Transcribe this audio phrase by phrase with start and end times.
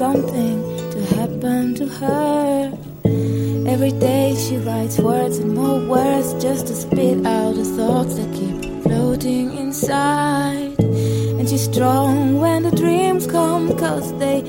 [0.00, 0.62] something
[0.92, 2.72] to happen to her.
[3.66, 8.32] Every day she writes words and more words just to spit out the thoughts that
[8.32, 10.80] keep floating inside.
[11.38, 14.40] And she's strong when the dreams come, cause they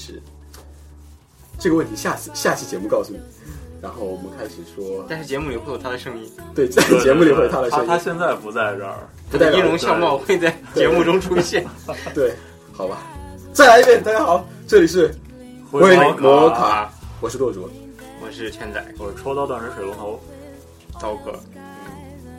[0.00, 0.20] 实
[1.58, 3.20] 这个问题下次下期节目告诉你。
[3.82, 11.66] 然后我们开始说，但是节目里会有他的声音，对，在节目里会有他的声音，他他现在不在这儿，不代表音容笑貌会在节目中出现。
[12.14, 12.34] 对，
[12.72, 12.98] 好吧，
[13.54, 15.14] 再来一遍，大家好，这里是
[15.70, 16.92] 回摩卡，
[17.22, 17.70] 我是舵主。
[18.22, 20.20] 我是千仔，我是抽刀断水水龙头，
[21.00, 21.32] 刀哥。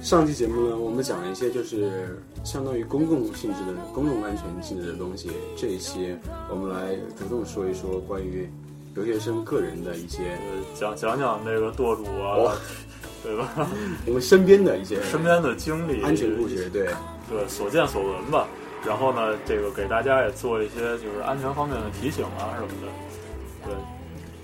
[0.04, 5.30] 上期节目呢，我们讲了一些就是相当于公共性质的、公共安全性质的东西。
[5.56, 6.16] 这一期
[6.50, 8.50] 我们来主动说一说关于
[8.96, 12.52] 留学生个人的一些，呃，讲讲讲那个舵主啊，哦
[13.24, 13.70] 对吧？
[14.08, 16.88] 我们身边的一些身边的经历、安全故事，对，
[17.30, 18.48] 对所见所闻吧。
[18.84, 23.70] 然后呢，这个给大家也做一些就是安全方面的提醒啊什么的。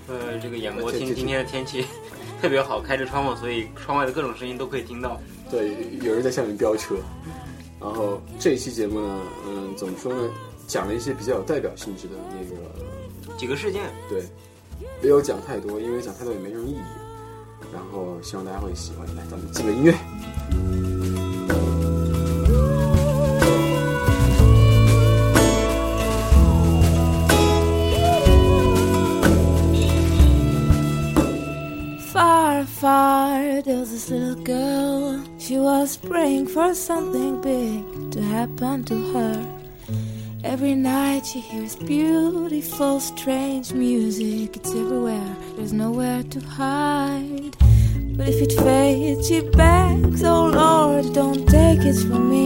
[0.06, 1.84] 对，呃，这个演播厅今天的天气
[2.40, 5.20] 特别好，开着窗户，所以窗外的各种声音都可以听到。
[5.50, 6.94] 对，有人在下面飙车。
[7.80, 10.30] 然后这一期节目呢，嗯，怎么说呢？
[10.66, 12.44] 讲了一些比较有代表性质的那
[13.30, 14.22] 个，几个事件，对，
[15.02, 16.80] 没有讲太多，因为讲太多也没什么意义。
[17.72, 19.06] 然后希望大家会喜欢。
[19.14, 19.94] 来，咱们进个音乐。
[32.66, 35.24] Far, there's this little girl.
[35.38, 39.60] She was praying for something big to happen to her.
[40.42, 44.56] Every night she hears beautiful, strange music.
[44.56, 47.56] It's everywhere, there's nowhere to hide.
[48.16, 52.44] But if it fades, she begs, Oh Lord, don't take it from me.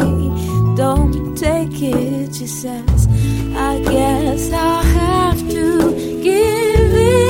[0.76, 3.08] Don't take it, she says.
[3.56, 7.21] I guess I'll have to give it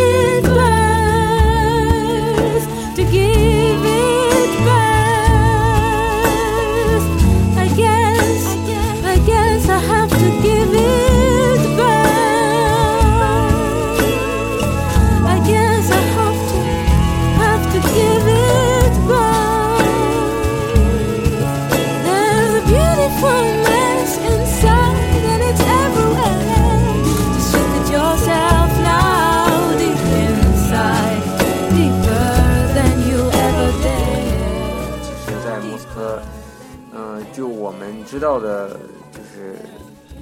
[38.23, 38.71] 道的，
[39.13, 39.55] 就是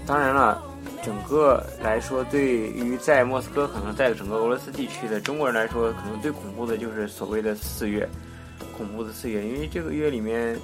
[0.07, 0.61] 当然了，
[1.05, 8.09] 整个来说，对于在莫斯科，可能在整个俄罗斯地区的中国人来说，可能最恐怖的就是所谓的四月，
[8.77, 10.59] 恐怖的四月，因为这个月里面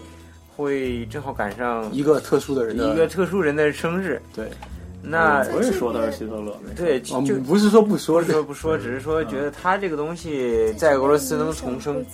[0.56, 4.50] 会正好赶上一个特殊的人的一个特殊人的生日，对，
[5.02, 12.04] 那我也说他是希特勒，对就我们不是说不说不是说不说，只是说觉得他这个东西在俄罗斯能重生，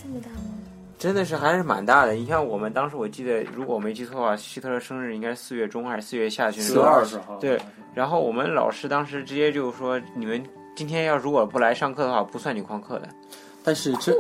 [1.03, 2.13] 真的是还是蛮大的。
[2.13, 6.63] 你像我们当时，我记得如果我没记错的话，希特勒生日应该是四月中还是四月下旬？
[6.63, 7.61] 四月二十号，对
[7.93, 10.41] 然后我们老师当时直接就说：“你们
[10.77, 13.09] 今天要如果不来上课的话，不算你旷课的。
[13.65, 14.17] 但是这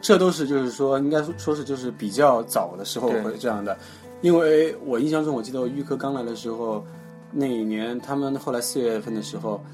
[0.00, 3.78] 这都是就是说，应该说是就是比较早的时候会这样的，
[4.20, 6.84] 因为我印象中，我记得我预科刚来的时候，
[7.30, 9.64] 那一年他们后来四月份的时候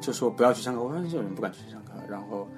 [0.00, 2.48] 就说不要去上课，我说这有人不敢去上课，然后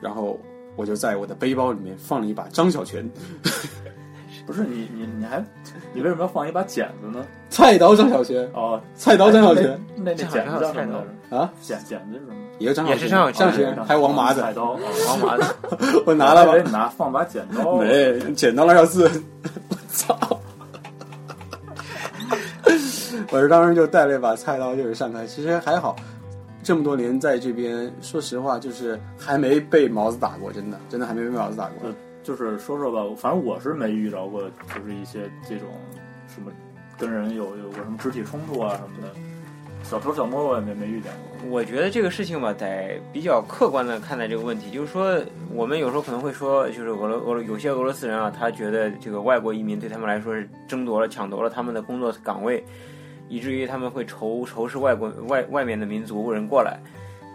[0.00, 0.38] 然后
[0.78, 3.06] 我就在我的背包里面放了一把张小泉
[4.46, 5.44] 不是你你你还
[5.92, 7.22] 你为什么要放一把剪子呢？
[7.50, 11.36] 菜刀张小泉，哦，菜刀张小泉那那那剪子叫什么？
[11.36, 12.34] 啊，剪剪子是什么？
[12.58, 14.78] 也是张也是张小泉张小泉，还有王麻子，菜刀，哦
[15.08, 15.54] 王麻子
[16.06, 20.16] 我拿了吧，你拿放把剪刀，没剪刀了要是，我操！
[23.30, 25.26] 我是当时就带了一把菜刀，就是上课。
[25.26, 25.94] 其实还好，
[26.68, 31.90] 这么多年在这边，说实话，就是还没被毛子打过，真的，真的还没被毛子打过。
[32.22, 35.66] 就是说说吧，反正我是没遇着过，就是一些这种
[36.26, 36.52] 什么
[36.98, 39.14] 跟人有有过什么肢体冲突啊什么的。
[39.82, 41.10] 小偷小摸我也没没遇见
[41.40, 41.48] 过。
[41.48, 44.70] 我觉得这个事情吧，得比较客观的看待这个问题。
[44.70, 45.18] 就是说，
[45.54, 52.62] 我们有时候可能会说，就是俄罗俄罗有些俄罗斯人啊，他觉得这个外国移民对他们来说是争夺了、抢夺了他们的工作岗位，
[53.28, 56.78] 以至于他们会仇仇视外国外外面的民族人过来。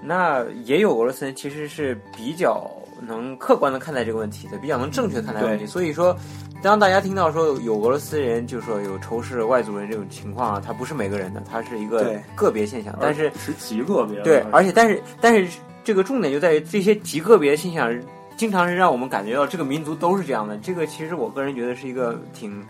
[0.05, 2.69] 那也有俄罗斯人其实是比较
[2.99, 5.65] 能客观的看待这个问题的，比较能正确看待问题。
[5.65, 6.13] 所以说，
[6.61, 12.93] 当大家听到说有俄罗斯人就是说有仇视外族人这种情况啊，它不是每个人的，它是一个个别现象。
[12.99, 17.97] 但是是极个别的，对，而且但是但是这个重点就在于这些极个别的现象，
[18.35, 20.57] 经常是让我们感觉到这个民族都是这样的。
[20.57, 22.61] 这个其实我个人觉得是一个挺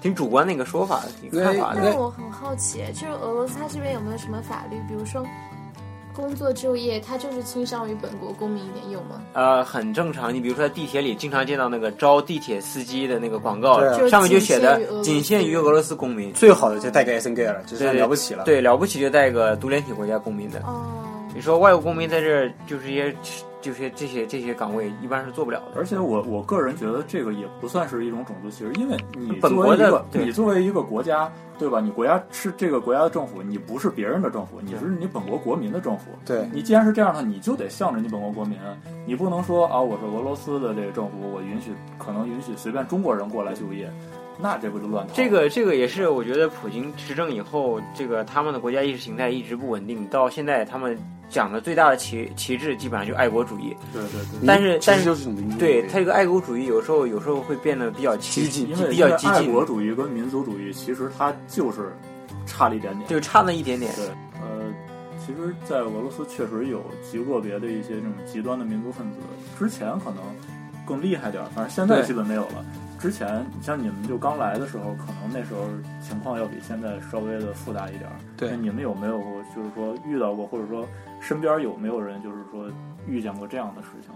[0.00, 1.80] 挺主观的一个说法、一个看法的。
[1.82, 5.24] 那我很好奇，就是俄罗斯它这边有没有什么法律，比如说
[6.12, 9.22] 工作就业，它就是倾向于本国公民一点，有吗？
[9.32, 10.34] 呃，很正常。
[10.34, 16.32] 你比如说在地铁里经常见到那个招地铁司机的那个广告对啊，上面就写的仅仅限于俄罗斯公民。
[16.32, 18.44] 最好的就带个 S N G 了，就是了不起了。
[18.44, 20.60] 对，了不起就带个独联体国家公民的。
[20.60, 20.84] 哦，
[21.34, 23.14] 你说外国公民在这儿就是一些
[23.60, 25.72] 就是这些这些岗位一般是做不了的。
[25.76, 31.80] 而且我我个人觉得这个也不算是一种种族歧视，因为你本国的作为一个你作为一个国家，对吧？
[31.80, 36.10] 你国家是这个国家的政府，你不是别人的政府，你是你本国国民的政府。
[36.24, 38.58] 对你既然是这样的，你就得向着你本国国民，
[39.06, 43.90] 你不能说啊，我是俄罗斯的这个政府，我允许可能允许随便中国人过来就业，
[44.42, 45.16] 那这不就乱套了？
[45.16, 50.98] 这个这个也是我觉得普京执政以后，这个他们的国家意识形态一直不稳定，到现在他们
[51.28, 53.76] 讲的最大的旗旗帜基本上就爱国主义。
[53.92, 54.46] 对对对。
[54.46, 55.14] 但是但是
[55.58, 61.92] 对他这个爱国主义有时候有时候会变得比较激激进比较激进，爱国主义跟民族主义其实它就是
[62.46, 63.08] 差了一点点。
[63.08, 63.92] 就差那一点点。
[63.94, 64.06] 对，
[64.40, 64.72] 呃，
[65.24, 69.18] 其实，在俄罗斯确实有极个别的一些这种极端的民族分子，
[69.58, 70.16] 之前可能
[70.86, 72.64] 更厉害点儿，反正现在基本没有了。
[73.00, 75.64] 之前像你们就刚来的时候，可能那时候
[76.06, 78.12] 情况要比现在稍微的复杂一点儿。
[78.36, 79.18] 对那你们有没有，
[79.56, 80.86] 就是说遇到过，或者说
[81.18, 82.70] 身边有没有人，就是说
[83.08, 84.10] 遇见过这样的事情？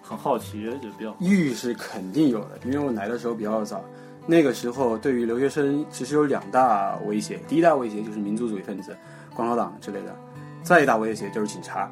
[0.00, 3.84] 很好奇，就比较遇是肯定有的，因为我来的时候比较早，
[4.24, 8.96] 那个时候对于留学生其实有两大威胁，第一大威胁就是民族主义分子、
[9.34, 10.16] 共产党之类的，
[10.62, 11.90] 再一大威胁就是警察。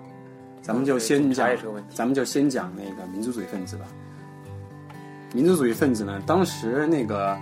[0.63, 1.49] 咱们就先讲。
[1.89, 3.85] 咱们就先讲那个民族主义分子吧。
[5.33, 7.37] 民族主义分子呢，当时那个，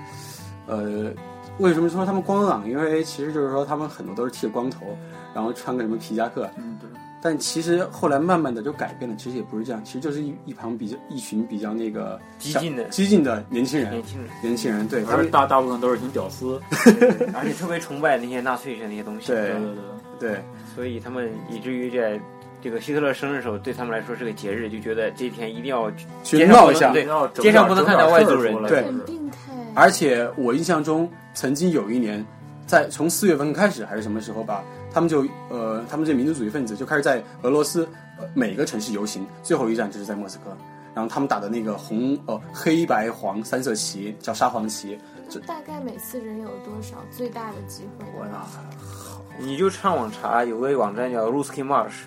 [0.66, 1.10] 呃，
[1.58, 2.68] 为什么说他们光党？
[2.68, 4.96] 因为其实就是说他们很多都是剃着光头，
[5.34, 6.48] 然后穿个什么皮夹克。
[6.56, 6.88] 嗯，对，
[7.22, 16.60] 但其实后来慢慢的就改变了，其实也不是这样，其实就是一一旁比较一群比较那个激进的激进的年轻人年，轻人，年轻人对他们而大大部分都是一群屌丝。
[17.34, 19.74] 而且特别崇拜那些纳粹的那些东西，对对对对。
[20.20, 20.44] 对
[20.74, 22.20] 所以他们以至于在
[22.60, 25.90] 这个希特勒生日的时候，对他们来说是个节日，就觉得这一天一定要
[26.24, 26.92] 去闹一下。
[26.92, 29.36] 对街上不能看到外族人对整点事儿出来就是很病态。
[29.74, 32.24] 而且我印象中，曾经有一年，
[32.66, 37.88] 在从四月份开始还是什么时候吧，他们就呃，他们这民族主义分子就开始在俄罗斯、
[38.18, 40.56] 呃、每个城市游行，最后一站就是在莫斯科。
[40.94, 46.96] 然后他们打的那个红呃黑白黄三色旗叫沙皇旗，就大概每次人有多少？
[47.08, 48.04] 最大的机会？
[48.18, 48.44] 我呀，
[49.38, 52.00] 你就上网查，有个网站叫 Ruski Marsh，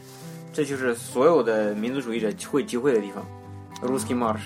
[0.53, 3.25] 这就是所有的民族主义者会集会的地方。
[3.81, 4.41] Ruski Marsh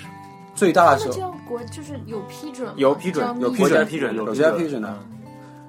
[0.54, 4.98] 最大的时候国就是有批准吗，有批准有国家批准有国家批准的。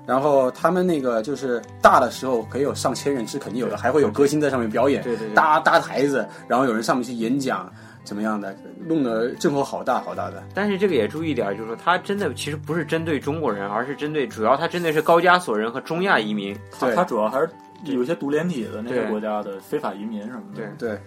[0.06, 7.68] 然后他们那个就是大的时候可以有上千人是肯定有的，还会有歌星在上面表演，对对对搭搭台子，然后有人上面去演讲，
[8.06, 10.42] 怎么样的，弄得阵头好大好大的。
[10.54, 16.54] 但是这个也注意点儿，就是说他真的其实不是针对中国人，而是针对主要他针对是高加索人和中亚移民。
[16.80, 17.50] 对它它主要还是
[17.84, 20.62] 有些独联体的那些国家的非法移民什么的。
[20.78, 20.98] 对对，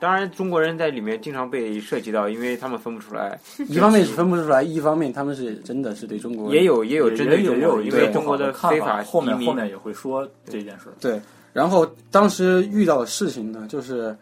[0.00, 3.38] 当然，中国人在里面经常被涉及到，因为他们分不出来，
[3.68, 10.86] 一方面是分不出来，一方面他们是真的是对中国也有也有也针对中国人，也有因为中国的看非法法后面移民后面也会说这件事。
[11.00, 11.20] 对。
[11.52, 14.16] 然后当时遇到的事情呢，就是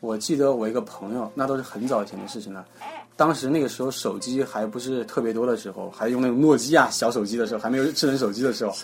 [0.00, 2.64] 我记得我一个朋友，那都是很早以前的事情了。
[3.16, 8.74] 当时那个时候手机还不是特别多的时候，还用那种诺基亚小手机的时候，还没有智能手机的时候，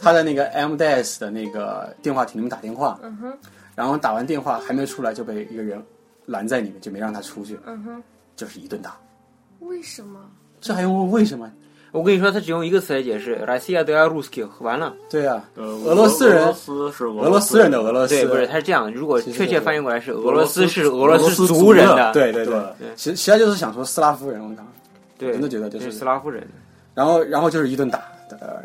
[0.00, 3.38] 他在那个 MDS 的那个电话亭里面打电话，嗯哼，
[3.76, 5.80] 然后打完电话还没出来就被一个人
[6.26, 8.02] 拦在里面，就没让他出去，嗯哼，
[8.34, 8.98] 就是一顿打。
[9.60, 10.18] 为什么？
[10.60, 11.48] 这还用问为什么？
[11.94, 14.92] 我跟你说，他只用一个词来解释，Rusia de Ruski，完了。
[15.08, 16.42] 对啊，呃，俄罗斯人。
[16.42, 18.90] 俄罗斯是俄俄罗斯人的俄罗斯，对，不是，他是这样的。
[18.90, 22.60] 如果确切翻译过来是俄俄罗斯是俄罗斯斯族人的，对对对。
[22.96, 24.64] 其实其他就是想说斯拉夫人，我靠，
[25.16, 26.44] 对，真的觉得就是斯拉夫人。
[26.94, 28.02] 然后然后就是一顿打，
[28.40, 28.60] 呃，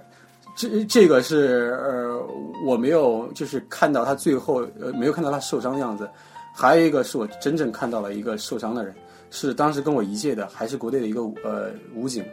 [0.55, 2.19] 这这个是呃
[2.65, 6.09] 我没有就是看到他最后呃没有看到他受伤的样子，
[6.51, 8.91] 还有一个是我真正看到了一个受伤的人，
[9.29, 12.25] 是当时跟我一届的，还是国内的一个呃武警，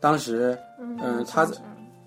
[0.00, 1.46] 当时嗯嗯他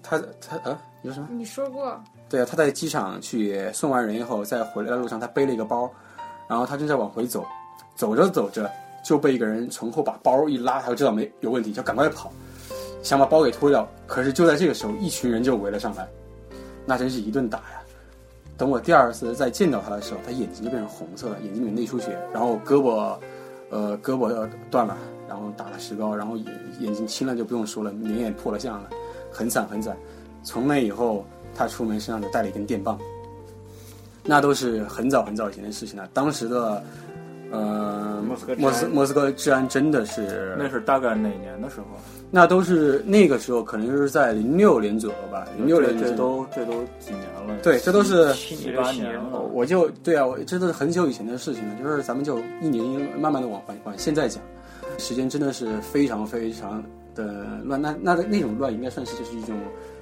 [0.01, 1.27] 他他啊有什么？
[1.31, 5.89] 你说过，对啊，他在机场去送完人以后，在回来的路上，他背了一个包，
[6.47, 7.45] 然后他正在往回走，
[7.95, 8.69] 走着走着
[9.03, 12.31] 就被一个人从后把包一拉，他就知道没有问题，就赶快跑，
[13.01, 13.87] 想把包给脱掉。
[14.05, 16.07] 可是就在这个时候，一群人就围了上来，
[16.85, 17.81] 那真是一顿打呀。
[18.57, 23.17] 等我第二次再见到他的时候，他眼睛就变成红色了，眼睛里面内出血，然后胳膊，
[23.69, 24.97] 呃，胳膊断了，
[25.29, 26.47] 然后打了石膏，然后眼
[26.79, 28.89] 眼睛青了就不用说了，脸也破了相了，
[29.31, 29.95] 很惨很惨。
[30.43, 31.23] 从那以后，
[31.55, 32.97] 他出门身上就带了一根电棒，
[34.23, 36.09] 那都是很早很早以前的事情了。
[36.13, 36.83] 当时的，
[37.51, 41.85] 呃，莫斯科莫斯莫斯科治安真的是，那是大概哪年的时候？
[42.31, 47.57] 那都是那个时候，可能就是在零六年左右吧，零六年这这都这都几年了？
[47.63, 49.39] 对，这都是七七八年了。
[49.51, 54.41] 我就对啊，我这都是很久以前的事情了，就是咱们就一年一慢慢的往往往现在讲，
[54.99, 56.83] 时间真的是非常非常
[57.15, 57.81] 的乱。
[57.81, 59.57] 那那那种乱应该算是就是一种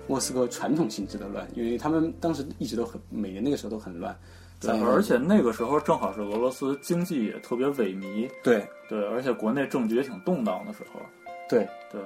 [0.07, 4.17] 莫斯科传统性质的乱，因为他们当时一直都很每年那个时候都很乱。
[4.59, 10.99] 对，而且那个时候正好是俄罗斯经济也特别萎靡，对对，而且国内政局也挺动荡的时候，
[11.47, 12.01] 对，对，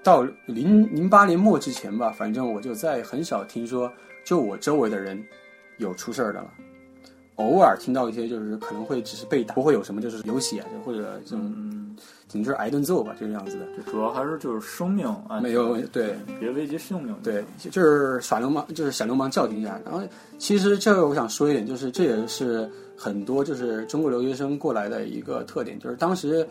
[0.00, 3.92] 到零零八年末之前吧，反正我就再很少听说，
[4.24, 5.20] 就我周围的人
[5.78, 6.54] 有出事儿的了。
[7.36, 11.96] 偶尔听到一些就是可能会只是被打，不会有什么就是流血或者这种嗯，
[12.28, 13.66] 顶多是挨顿揍吧，这个样子的。
[13.76, 17.14] 这主要还是就是生命安全没有对，别危及性命。
[17.22, 19.78] 对，就是耍流氓，就是小流氓教训一下。
[19.84, 20.00] 然后，
[20.38, 26.46] 其实这个我想说一点，就是这也是很多就是中国留学生过来的一个特点，就是当时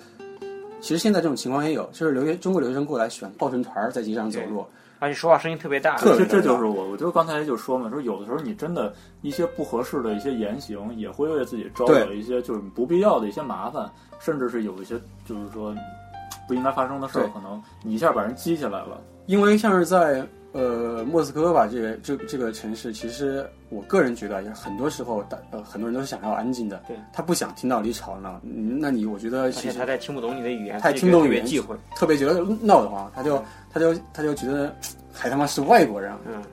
[0.81, 4.65] 其实现在这种情况也有，就是留学中国留学生过来喜欢抱成团儿在街上走路，
[5.03, 15.75] 而且说话声音特别大，这这就是我，我就刚才就说嘛，说有的时候你真的一些不合适的一些言行，也会为自己招惹一些就是不必要的一些麻烦，甚至是有一些就是说
[16.47, 19.01] 不应该发生的事儿，可能你一下把人激起来了。
[19.25, 31.75] 因为像是在呃莫斯科吧，这个这这个城市，其实我个人觉得，很多时候大呃很多人都是想要安静的，对，他不想听到你吵闹，嗯那你我觉得其实他在听不懂你的语言，他也听不懂语言特别忌讳。
[31.95, 34.73] 特别觉得闹得慌，他就他就他就觉得
[35.11, 36.43] 还他妈是外国人啊，嗯，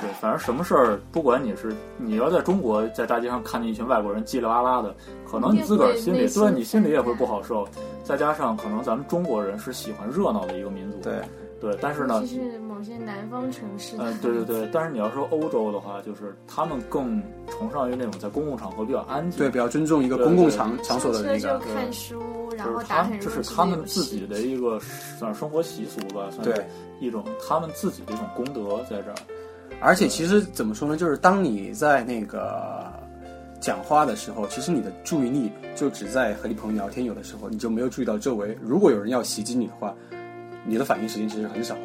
[0.00, 4.94] 对，反正什么事儿，不管你是你要在中国在大街上看见一群外国人叽里哇啦的，
[5.30, 7.68] 可能你自个儿心里一定会内心对你心里也会不好受。
[8.02, 11.20] 再加上可能咱们中国人是喜欢热闹的一个民族，对。
[11.60, 22.20] 对，但是呢尤，其是某些南方城市的，嗯，对对对，但是你要说欧洲的话，就是他们更崇尚于那种在公共场合比较安静，对，比较尊重一个公共对场场所的那个就，看书，
[22.56, 24.78] 然就是后打他这是他们自己的一个
[25.18, 26.64] 算是生活习俗吧，算是对。
[26.98, 29.14] 一种他们自己的一种功德在这儿。
[29.80, 32.90] 而且其实怎么说呢，就是当你在那个
[33.60, 38.56] 讲话的时候，其实你的注意力就只在和你朋友聊天，有的时候你就没有注意到周围。
[38.62, 39.94] 如果有人要袭击你的话，
[40.66, 41.80] 你的反应时间其实很少的。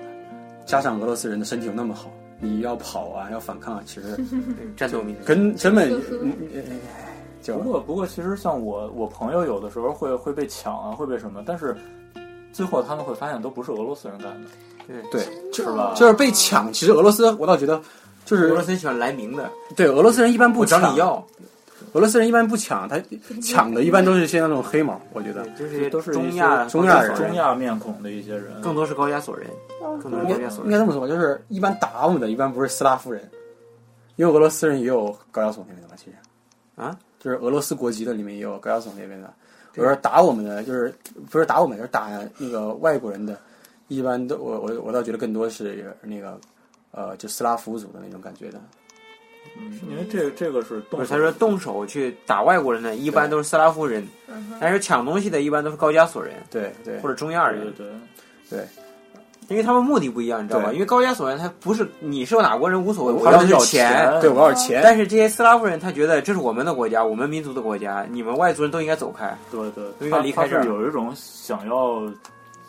[0.65, 2.09] 加上俄罗斯人的身体又那么好，
[2.39, 4.25] 你要跑啊，要反抗啊，其实对
[4.77, 5.23] 战斗民族。
[5.25, 5.89] 根根本
[7.43, 11.75] 不过不过，其实像我我朋友有的时候会会被抢啊，会被什么，但是
[12.53, 14.49] 最后他们会发现都不是俄罗斯人干的，
[15.11, 15.21] 对，
[15.51, 15.93] 是吧？
[15.95, 16.71] 就是被抢。
[16.71, 17.81] 其实俄罗斯，我倒觉得
[18.25, 21.25] 就是俄罗斯人喜欢来明的，对俄罗斯人一般不我找抢你要，
[21.93, 23.01] 俄罗斯人一般不抢，他
[23.41, 25.45] 抢的一般都是些那种黑毛，我觉得。
[25.49, 29.49] 就是都是中亚中亚人中亚面孔的一些人，更多是高加索人，
[30.01, 30.65] 更多是应该高加索人。
[30.65, 33.21] 应该这么说吧，就是一般打我们的，一般不是斯拉夫人，
[34.15, 36.15] 因为俄罗斯人也有高加索那边的吧，其实
[36.75, 39.33] 啊，就是俄罗斯国籍的里面也有高加索那边的。
[39.77, 40.93] 我说打我们的，就是
[41.29, 43.37] 不是打我们，就是打那个外国人的，
[43.87, 46.39] 一般都我我我倒觉得更多是那个
[46.91, 48.59] 呃，就斯拉夫族的那种感觉的。
[49.57, 54.07] 嗯，因为这这个是动，手他说动手去打外国人的，一般都是斯拉夫人，
[54.59, 57.87] 但是抢东西的，一般都是高加索人对对或者中亚对人，对
[58.49, 58.67] 对，
[59.49, 60.71] 因为他们目的不一样，你知道吧？
[60.71, 64.21] 因为高加索人他不是你是哪国人无所谓，我要要的是钱。
[64.21, 64.81] 对，我要是钱。
[64.83, 69.37] 但是这些斯拉夫人，他觉得这是我们的国家，我们民族的国家，你们外族人都应该走开。
[69.51, 72.01] 对对，都应该离开这儿有一种想要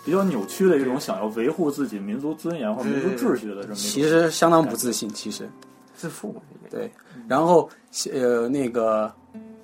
[0.05, 3.77] 比较扭曲的一种想要维护自己民族尊严或者民族秩序的这么一种。
[3.77, 5.49] 其实相当不自信，其实。
[5.95, 6.91] 自负嘛，对，
[7.29, 7.69] 然后
[8.13, 9.13] 呃那个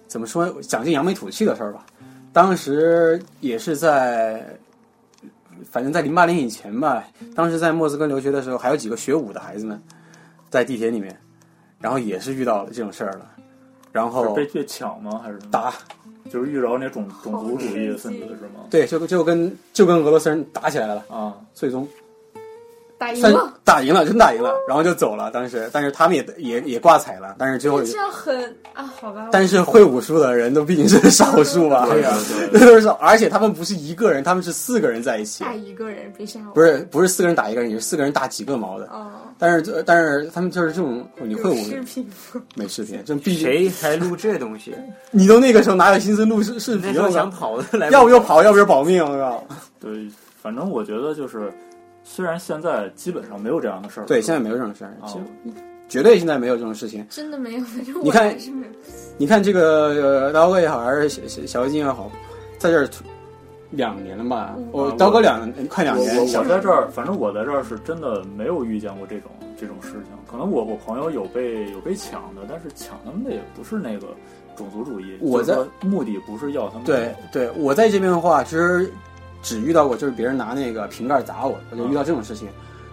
[0.06, 1.84] 怎么说讲件扬眉吐气的事儿吧，
[2.32, 4.56] 当时也是在，
[5.70, 7.04] 反正在零八年以前吧，
[7.34, 9.80] 当时在莫斯科留学的时候，还有几个学武的孩子们
[10.50, 11.18] 在地铁里面，
[11.80, 13.30] 然后也是遇到了这种事儿了，
[13.92, 15.20] 然后被去抢吗？
[15.22, 15.50] 还是什么？
[15.50, 15.74] 打，
[16.30, 18.66] 就是遇着那种种族主义的分子是吗？
[18.70, 22.07] 对，就就跟就跟俄罗斯人打起来了，啊，最终算
[22.98, 25.30] 打赢了，打赢了，真打赢了，然后就走了。
[25.30, 28.36] 当时，但是他们也也也挂彩了，但是最后，这样很
[28.74, 29.28] 啊，好吧。
[29.30, 31.86] 但是会武术的人都毕竟是少数吧？
[31.88, 32.12] 对呀
[32.52, 36.52] 那 都是少，而且他们不是一个人，他们是四个人在一起，打一个人，别吓我。
[36.52, 38.86] 不是不是四个人打一个人，也是四个人打几个毛的。
[38.86, 39.06] 哦，
[39.38, 42.42] 但是这但是他们就是这种你会武术视频吗？
[42.56, 44.74] 没视频，这毕竟谁还录这东西？
[45.12, 47.32] 你都那个时候哪有心思录视视频那时候想啊？
[47.38, 49.44] 跑的来，要不就跑，要不就保命，我靠！
[49.78, 50.08] 对，
[50.42, 51.52] 反正我觉得就是，
[52.10, 55.24] 虽然现在基本上没有这样的事儿，对，现在没有这种事儿，啊其实
[55.88, 57.06] 绝对现在没有这种事情。
[57.10, 58.34] 真的没有，反正我你看。
[59.20, 59.88] 你看这个
[60.28, 62.10] 呃刀哥也好，还是小小小金也好，
[62.56, 62.88] 在这儿
[63.70, 64.54] 两年了吧？
[64.56, 70.02] 嗯我刀哥两快两年，我我在这儿，反正我在这儿是真的没有遇见过这种这种事情。
[70.30, 74.06] 可能我我朋友有被有被抢的，但是抢他们的也不是那个
[74.56, 78.88] 种族主义，我在目的不是要他们对对，我在这边的话，其实
[79.42, 82.48] 只遇到过就是别人拿那个瓶盖砸我，我就遇到这种事情。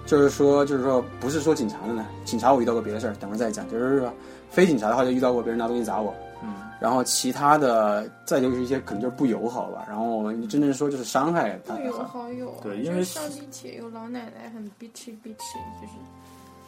[0.06, 3.68] 就是说，就是说，不是说警察的呢，警察我遇到过别的事儿，等会儿再讲。
[3.72, 4.14] 就是说，
[4.52, 9.84] 非警察的话就遇到过别人拿东西砸我，嗯，然后其他的再就是一些可能就是不友好吧。
[9.88, 12.28] 然后你真正说就是伤害他不友好
[12.62, 15.94] 对因为上地铁有老奶奶很 bitchy bitchy，就是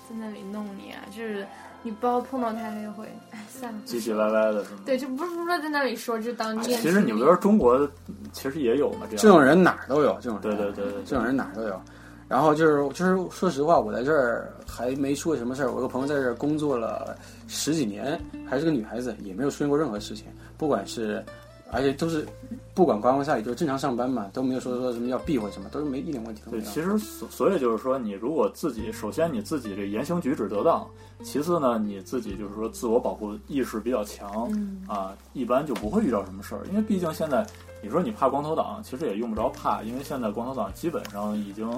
[0.10, 1.46] 在那里弄你啊，就是
[1.84, 4.80] 你不要碰到他，他就会哎算了，唧唧歪歪的是吗？
[4.84, 6.82] 对，就不是不是在那里说，就当面。
[6.82, 7.88] 其实你们都说中国
[8.38, 11.82] 其实也有嘛，这样这种人哪儿都有，这种人对对对对这种人哪儿都有。
[12.29, 15.72] 然后就是就是说实话，我在这儿还没出过什么事儿。
[15.72, 17.15] 我有个朋友在这儿工作了
[17.48, 20.25] 十几年，还是个女孩子，也没有出现过任何事情。
[20.58, 21.24] 不管是，
[21.72, 22.27] 而且都是
[22.74, 30.86] 不管刮风下雨，就是正常上班嘛，都没有说说什么要避讳什么，都是没一点问题都没对，其实所所以就是说，你如果自己首先你自己这言行举止得当，
[31.24, 36.62] 其次呢，你自己就是说自我保护意识比较强，嗯啊，一般就不会遇到什么事儿。
[36.70, 37.48] 因为毕竟现在
[37.82, 41.72] 你说你怕光头党，其实也用不着怕，因为现在光头党基本上已经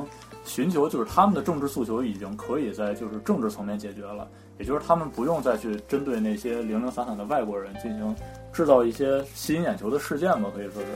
[0.45, 8.15] 寻求就是他们的政治诉求已经可以在就是政治层面解决了，也就是他们不用再去针对那些零零散散的外国人进行
[8.53, 10.87] 制造一些吸引眼球的事件吧，可以说是。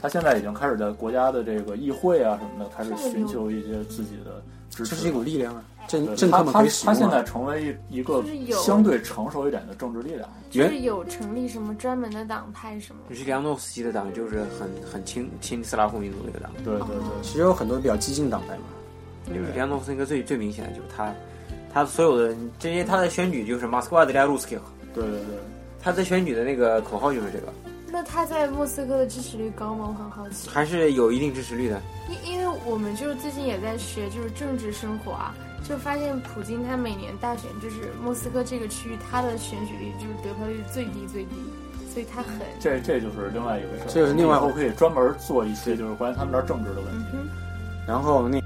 [0.00, 4.94] 他现在已经开始在国家的这个议会啊什么的开始寻求一些自己的支持。
[4.94, 6.94] 这是一股力量啊，政对政客他他们可以使用、啊。
[6.94, 10.28] 他现在成为一一个就是有相对成熟一点的政治力量。
[10.50, 13.14] 就是有成立什么专门的党派什么就。
[13.14, 16.50] 是梁诺夫斯基的党，就是很很亲亲斯拉夫民族那个党。
[16.64, 17.22] 对对对。
[17.22, 18.62] 其实有很多比较激进党派嘛。
[19.28, 21.14] 就是梁诺夫斯基最最明显的就是他，
[21.72, 24.56] 他所有的这些他的选举就是马斯克瓦德加鲁斯基，
[24.92, 25.38] 对对对，
[25.80, 27.52] 他在选举的那个口号就是这个，
[27.92, 29.86] 那他在莫斯科的支持率高吗？
[29.88, 30.48] 我很好奇。
[30.48, 31.80] 还是有一定支持率的。
[32.08, 41.34] 因因为我们就是最近也在学就是政治生活啊，就发现普京他每年大选就是莫斯科这个区域他的选举率就是得票率最低最低，
[41.92, 43.86] 所以他很这这就是另外一回事儿。
[43.88, 47.06] 这个是另外我可以专门做一些就是关于他们那儿政治的问题。
[47.12, 47.28] 嗯。
[47.86, 48.40] 然后那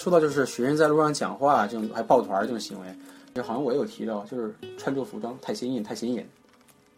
[0.00, 2.86] 说到就是学生在路上讲话这种，还抱团儿这种行为，
[3.34, 6.26] 就好像我也有提到，就是穿着服装太鲜艳、太显眼，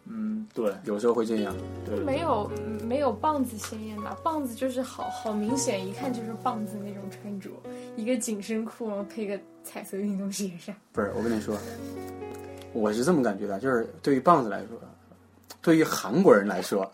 [0.05, 1.53] 嗯，对有时候会这样。
[1.85, 2.49] 对对没有
[2.87, 4.15] 没有棒子鲜艳吧？
[4.23, 7.49] 棒子就是好好明显，一看就是棒子那种穿着，
[7.97, 10.73] 一个紧身裤，然后配个彩色运动鞋上。
[10.93, 11.57] 不是，我跟你说，
[12.71, 14.79] 我是这么感觉的，就是对于棒子来说，
[15.61, 16.89] 对于韩国人来说，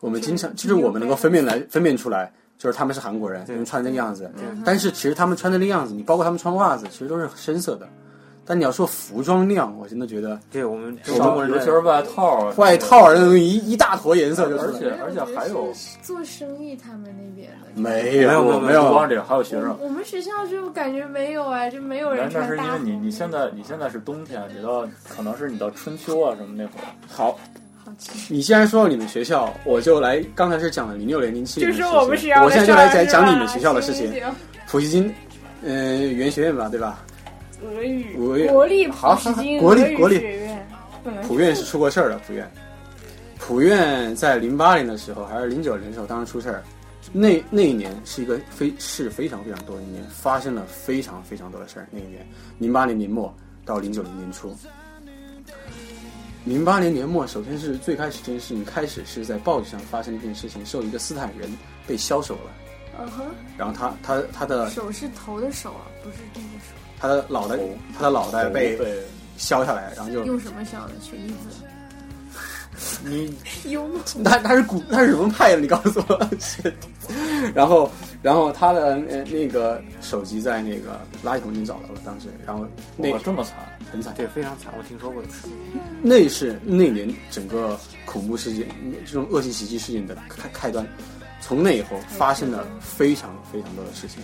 [0.00, 4.30] 我们经常就是我们能够分辨来分辨出来，就是他们是韩国人，他们穿那个样子。
[4.64, 7.88] 但是其实他们穿的那个样子，你包括他们穿袜子，其实都是深色的。
[8.44, 14.70] 但你要说服装亮，我真的觉得对我们中少国人尤其是外套啊，外套儿那种一一大坨颜色就出来。
[15.02, 15.72] 而且而且还有
[16.02, 17.80] 做生意他们那边的。
[17.80, 19.76] 没没有有没有不光这个，还有学生。
[19.80, 22.46] 我们学校就感觉没有哎，就没有人那那。
[22.46, 27.36] 是因为你你现在你现在是冬天，你到可能是你到春秋啊什么那会儿，好。
[28.28, 30.22] 你既然说到你们学校，我就来。
[30.34, 34.12] 刚才是讲了零六年、零七年就的事情，是我们学校我现在就来讲讲你们学校的事情。
[34.66, 35.14] 普希金，
[35.62, 37.04] 嗯、语言学院吧，对吧？
[37.64, 40.66] 俄语，俄语国立普好好希金国立国立学院，
[41.26, 42.50] 普院是出过事儿的，普院。
[43.38, 46.62] 普院在零八年的时候，还是零九年的时候，当时出事儿。
[47.12, 51.86] 那那一年是一个非是非常非常多的一年，发生了非常非常多的事儿。
[51.90, 52.26] 那一年，
[52.58, 53.32] 零八年年末
[53.64, 54.56] 到零九年年初。
[56.44, 61.50] 零八年年末，首先是最开始这件事情开始是在报纸上发生了一件事情，是有一个斯坦人
[61.86, 62.50] 被削手了，
[62.98, 63.24] 嗯哼，
[63.56, 66.74] 然后他他他的手是头的手啊，不是这个手。
[66.98, 67.58] 他的脑袋
[67.96, 69.02] 他的脑袋被被
[69.36, 70.92] 削下来，然后就用什么削的？
[71.00, 71.36] 取衣服
[73.04, 75.60] 你幽默他他是古他是什么派的？
[75.60, 76.30] 你告诉我。
[77.54, 77.90] 然后
[78.22, 82.64] 然后他的呃那个手机在那个垃圾桶里面找到了，当时，然后
[82.96, 83.56] 那哇这么惨，
[83.90, 84.14] 很惨。
[84.14, 85.48] 对，非常惨，我听说过一次。
[86.00, 88.66] 那是那年整个恐怖事件
[89.04, 90.86] 这种恶性袭击事件的开开端。
[91.40, 94.22] 从那以后发生了非常非常多的事情。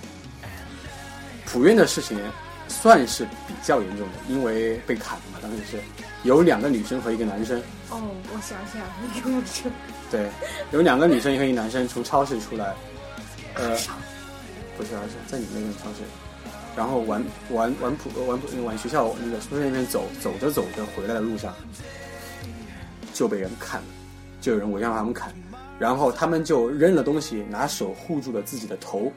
[1.44, 2.16] 普院的事情
[2.68, 5.78] 算是比较严重的，因为被砍了嘛，当时是
[6.22, 7.58] 有两个女生和一个男生。
[7.90, 8.00] 哦，
[8.32, 9.68] 我想起来了，你跟我说。
[10.12, 10.30] 对，
[10.70, 12.72] 有两个女生和一个男生从超市出来，
[13.59, 13.77] 呃，
[14.77, 14.90] 不是，
[15.27, 16.05] 在你那边超市，
[16.77, 21.53] 然后往往往普往普往学校那个宿舍那边走，走着走着回来的路上，
[23.12, 23.87] 就被人砍了，
[24.40, 25.33] 就有人围上他们砍，
[25.79, 29.12] 然后他们就扔了东西，拿手护住了自己的头。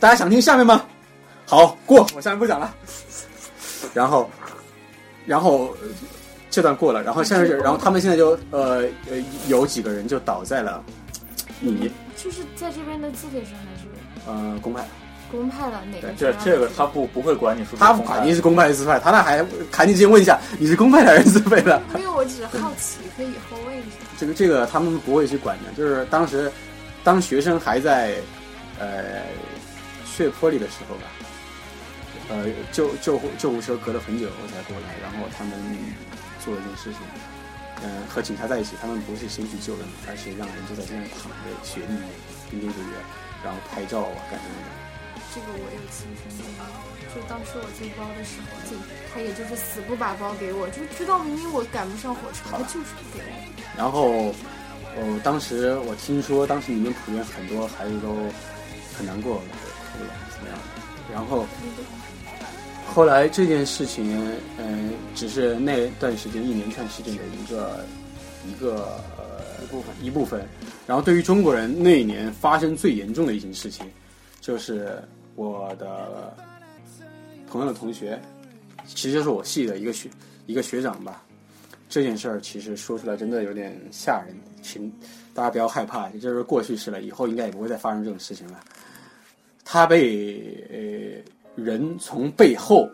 [0.00, 0.84] 大家想听下面吗？
[1.46, 2.74] 好，过，我下面不讲了。
[3.94, 4.28] 然后，
[5.24, 5.88] 然后呃
[6.50, 10.82] 这段过了，然后现在是，然后他们现在就呃呃有几个人就倒在了
[11.60, 11.90] 你
[12.24, 13.86] 就是在这边的自费生还是
[14.26, 14.82] 呃公派，
[15.30, 16.32] 公派的哪个这？
[16.42, 21.82] 这个他不不会管你是他肯定是公派还是私派，他那还赶紧先问一下你是公派的还是私派的？
[21.98, 23.96] 因为，我只是好奇，可以以后问一下。
[24.16, 26.50] 这个这个他们不会去管的，就是当时
[27.04, 28.14] 当学生还在
[28.78, 29.20] 呃
[30.06, 31.02] 血泊里的时候吧，
[32.30, 35.52] 呃救救护救护车隔了很久才过来，然后他们
[36.42, 37.00] 做了一件事情，
[37.84, 42.08] 嗯、和警察在一起，他们不是先去救人，而是让人就在这样躺着雪地里面
[42.48, 42.96] 冰天雪地，
[43.44, 44.72] 然后拍照啊干什么的。
[45.34, 46.56] 这个我有亲身经历，
[47.12, 48.76] 就当时我进包的时候，就
[49.12, 53.36] 他也就是死不把包给我，就知道明明我赶不上火车，他就是不给我。
[53.76, 54.32] 然后，
[54.96, 58.14] 呃，当时我听说，当时你们普院很多孩子都
[58.96, 60.64] 很难过，哭了怎么样的。
[61.12, 61.44] 然后
[62.86, 64.04] 后来这件事情，
[64.58, 67.84] 嗯、只是那段时间一连串事件的一个
[68.46, 69.00] 一个
[69.62, 70.46] 一部分一部分。
[70.86, 73.84] 然后对于中国人那一年发生最严重的一件事情，
[74.40, 75.02] 就是
[75.34, 76.36] 我的
[77.48, 78.20] 朋友的同学，
[78.86, 80.08] 其实就是我系的一个学
[80.46, 81.22] 一个学长吧。
[81.88, 84.92] 这件事儿其实说出来真的有点吓人，请
[85.32, 88.60] 大家不要害怕，这就是过去式了，以后应该也不会再发生这种事情了。
[89.64, 92.88] 他被呃人从背后，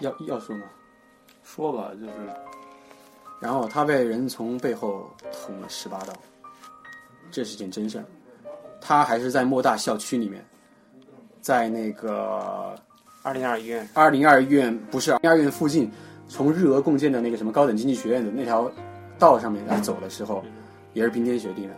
[0.00, 0.64] 要要说吗？
[1.42, 2.12] 说吧，就是。
[3.40, 6.12] 然后他被人从背后捅了十八刀，
[7.30, 8.04] 这是件真事儿。
[8.80, 10.44] 他还是在莫大校区里面，
[11.40, 12.74] 在那个
[13.22, 15.90] 二零二医院，二零二医院不是二零二医院附近，
[16.28, 18.70] 从日俄共建的那个什么高等经济学院的那条
[19.18, 20.44] 道上面来走的时候，
[20.94, 21.74] 也是冰天雪地的，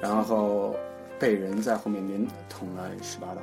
[0.00, 0.74] 然后
[1.20, 3.42] 被人在后面连捅了十八刀。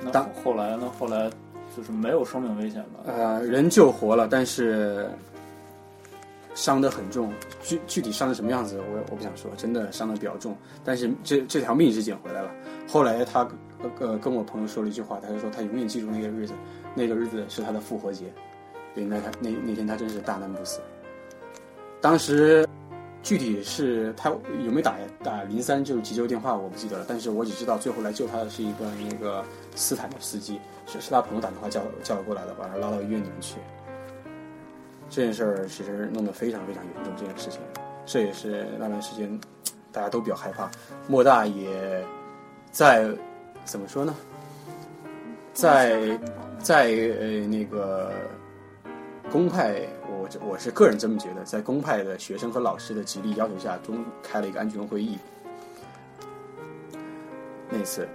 [0.00, 0.90] 那当后来呢？
[0.98, 1.30] 后来
[1.76, 3.00] 就是没有生命危险吧？
[3.06, 5.10] 呃，人救活了，但是
[6.54, 7.32] 伤得很重。
[7.62, 10.56] 具具体伤的什么样子，我我不想说，真的伤得比较重。
[10.84, 12.50] 但是这这条命是捡回来了。
[12.88, 13.40] 后来他
[13.82, 16.54] 呃呃跟我朋友说了一句话，他就说他永远记住那个日子，
[16.94, 18.26] 那个日子是他的复活节。
[18.94, 20.80] 对，那他那那天他真是大难不死。
[22.00, 22.68] 当时
[23.24, 27.06] 具体是他有没有打打零三就是急救电话，我不记得了。
[27.08, 29.42] 但是我只知道最后来救他的是一个那个
[29.74, 33.56] 斯坦的司机，是是他朋友打电话叫叫过来的，把他拉到医院里面去。
[35.08, 37.60] 这件事儿其实弄得非常非常严重，这件事情，
[38.04, 39.40] 这也是那段时间
[39.90, 40.70] 大家都比较害怕。
[41.08, 42.04] 莫大也
[42.70, 43.08] 在
[43.64, 44.14] 怎么说呢？
[45.54, 46.18] 在
[46.58, 46.86] 在
[47.20, 48.12] 呃那个
[49.30, 49.80] 公派，
[50.24, 55.18] 我我是个人这么觉得，在公派的学生和老师的极力要求下，终开了一个安全会议。
[57.68, 58.08] 那次，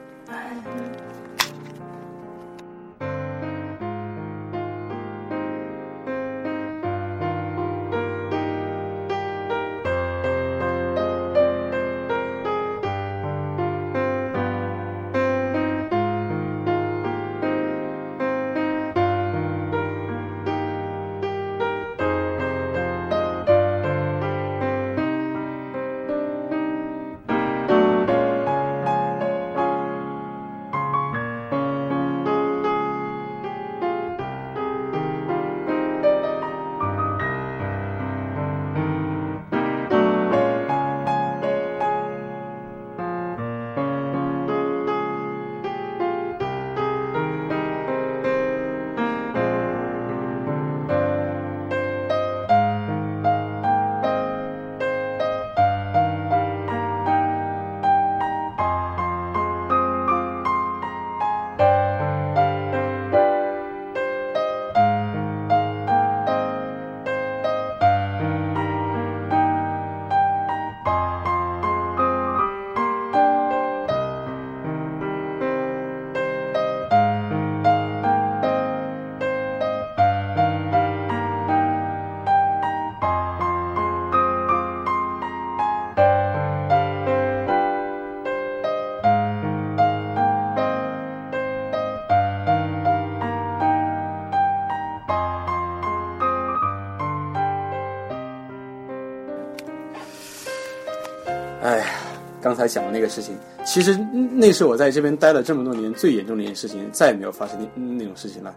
[102.59, 108.53] 才讲的那个事情，其实嗯那是我在这边待了这么多年最严重的一件事情，再也没有发生那那种事情了。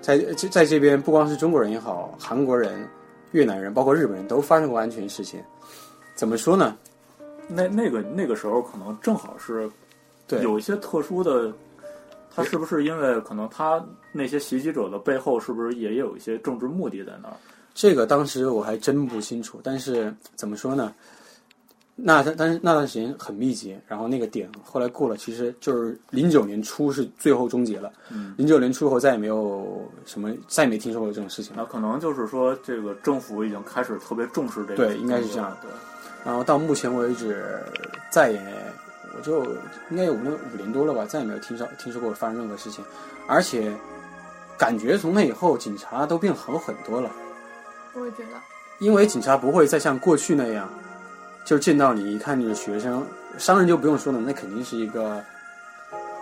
[0.00, 2.86] 在在在这边，不光是中国人也好，韩国人、
[3.32, 5.40] 越南人，包括日本人都发生过安全事情。
[6.14, 6.76] 怎么说呢？
[7.48, 9.68] 那那个那个时候可能正好是
[10.26, 11.52] 对，有一些特殊的，
[12.34, 17.36] 他是不是因为可能他那些袭击者的背后是不是也有一些政治目的在那儿？
[17.74, 20.94] 这个当时我还真不清楚，但是怎么说呢？
[21.98, 27.90] 那但但是那段时间很密集，然后那个点后来过了，其实就是零九年初是最后终结了。
[28.10, 31.54] 嗯，零九年初后再也没有什么，再也没听说过这种事情。
[31.56, 35.70] 那可能就是说这个政府已经开始特别重视这个，对应该是这样对。
[36.22, 37.58] 然后到目前为止，
[38.10, 38.40] 再也
[39.16, 39.44] 我就
[39.90, 42.84] 应该有五六五年多了吧，再也没有听说听说过发生任何事情，
[43.26, 43.72] 而且
[44.58, 47.10] 感觉从那以后警察都变好很多了。
[47.94, 48.38] 我也觉得，
[48.80, 50.68] 因为警察不会再像过去那样，
[51.46, 53.06] 就见到你一看你是学生，
[53.38, 55.22] 商人就不用说了，那肯定是一个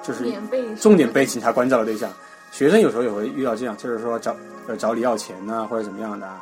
[0.03, 0.31] 就是
[0.77, 2.11] 重点被警察关照的对象。
[2.53, 4.37] 学生有时候也会遇到这样，就是说找
[4.69, 6.41] 呃找你要钱呐、或者怎么样的啊。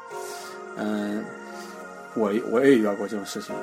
[0.76, 1.24] 嗯，
[2.14, 3.54] 我我也遇到过这种事情。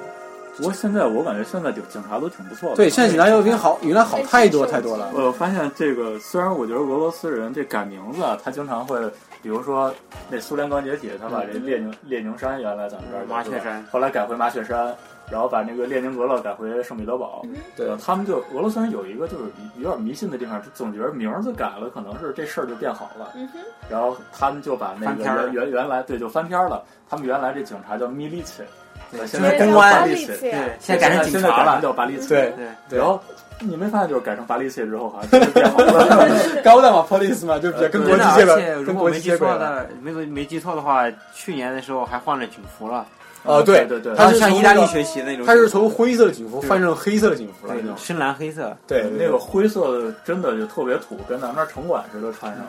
[0.56, 2.76] 不过现在我感觉现在警警察都挺不错的。
[2.78, 5.12] 对，现在警察要比好原来好太多太多了。
[5.14, 8.98] 我发现这个，虽然我觉得俄罗斯人这改名字啊，他经常会，
[9.42, 9.94] 比如说
[10.30, 14.94] 那苏联刚解体，他把这列宁列宁山原来咱们这儿叫麻雀山，后来改回麻雀山，
[15.32, 17.42] 然后把那个列宁格勒改回圣彼得堡。
[17.76, 19.46] 对，他们就俄罗斯人有一个就是
[19.78, 23.32] 有点迷信的地方，就总觉得名字改了，可能是这事儿就变好了。
[23.36, 23.48] 嗯，
[23.90, 28.64] 然后他们就把那个翻篇儿原原原来对就翻篇儿了，他们原来这警察叫 militia，
[29.12, 31.82] 对现在公安巴利切，对，现在改成警现在改成察了。
[31.82, 32.28] 叫巴利切。
[32.28, 32.54] 对
[32.90, 33.22] 对，然后
[33.62, 36.62] 你没发现，就是改成法利切之后，好像变好了。
[36.64, 39.58] 高档嘛，police 嘛，就比较跟国，际接轨而且，如跟国果没记际接轨了。
[39.58, 43.06] 错的，没没记错的话，去年的时候还换了警服了，
[43.44, 47.96] 哦，对对对，他是从像意大利学习那种，他是从灰色的警服换成黑色的警服了那种。
[47.98, 52.64] 深蓝黑色，对，那个灰色的真的就特别土，跟咱们那儿城管似的穿上。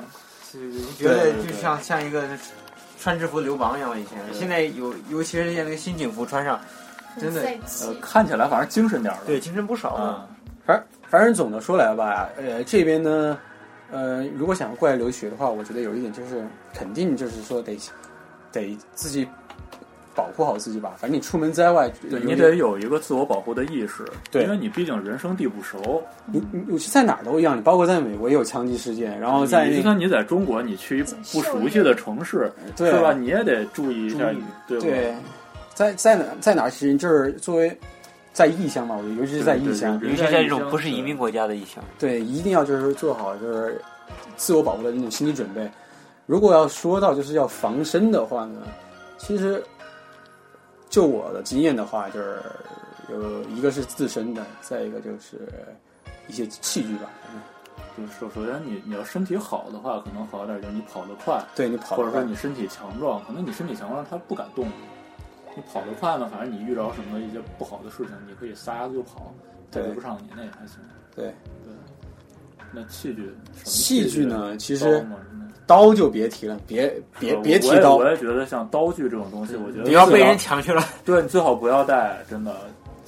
[0.98, 2.24] 觉得就像像一个
[3.00, 3.98] 穿制服流氓一样。
[3.98, 6.58] 以前，现在有尤其是像那个新警服穿上，
[7.20, 7.94] 真的呃。
[8.00, 9.22] 看起来反正精神点儿了。
[9.26, 9.90] 对精神不少。
[9.90, 10.26] 啊，
[10.70, 13.38] 反反正总的说来吧，呃，这边呢，
[13.90, 17.76] 呃，如果想要过来留学的话，我觉得有一点就是，肯定就是说得
[18.52, 19.26] 得自己
[20.14, 20.94] 保护好自己吧。
[20.98, 26.02] 反正你出门在外，对你得有一个自我保护的意识，对因为你毕竟人生地不熟。
[26.26, 31.02] 你你你在哪儿都一样，你包括在美国也有枪击事件，然后在你就算你在中国，你去一
[31.32, 33.12] 不熟悉的城市，对是吧？
[33.12, 34.30] 你也得注意一下，
[34.68, 34.86] 对吧？
[34.86, 35.14] 对，
[35.74, 37.76] 在在哪在哪儿，其实就是作为
[38.32, 43.80] 在异乡嘛，我觉得尤其是在异乡，尤其在这种不是移民国家的异乡，对，一定要就是做好就是
[44.36, 45.70] 自我保护的那种心理准备。
[46.26, 48.62] 如果要说到就是要防身的话呢，
[49.18, 49.62] 其实
[50.88, 52.40] 就我的经验的话，就是
[53.10, 55.48] 有一个是自身的，再一个就是
[56.28, 57.10] 一些器具吧。
[57.34, 57.40] 嗯
[57.96, 64.68] 就是首首先你你要身体好的话，可能好一点，就是你跑得快，对你跑或者说你身体强壮，可能你身体强壮他不敢动，
[65.56, 69.34] 你跑得快呢，反正你遇着什么一些不好的事情，你可以撒丫子就跑，
[69.70, 70.78] 对追不上你那也还行。
[71.14, 71.26] 对
[71.64, 71.72] 对，
[72.72, 73.34] 那器具
[73.64, 75.04] 器具具呢，其实
[75.66, 78.08] 刀就别提了，别别呃别提刀我。
[78.08, 80.82] 也觉得像刀具这种东西，我觉得你要被人抢去了。
[81.04, 82.54] 对你最好不要带，真的。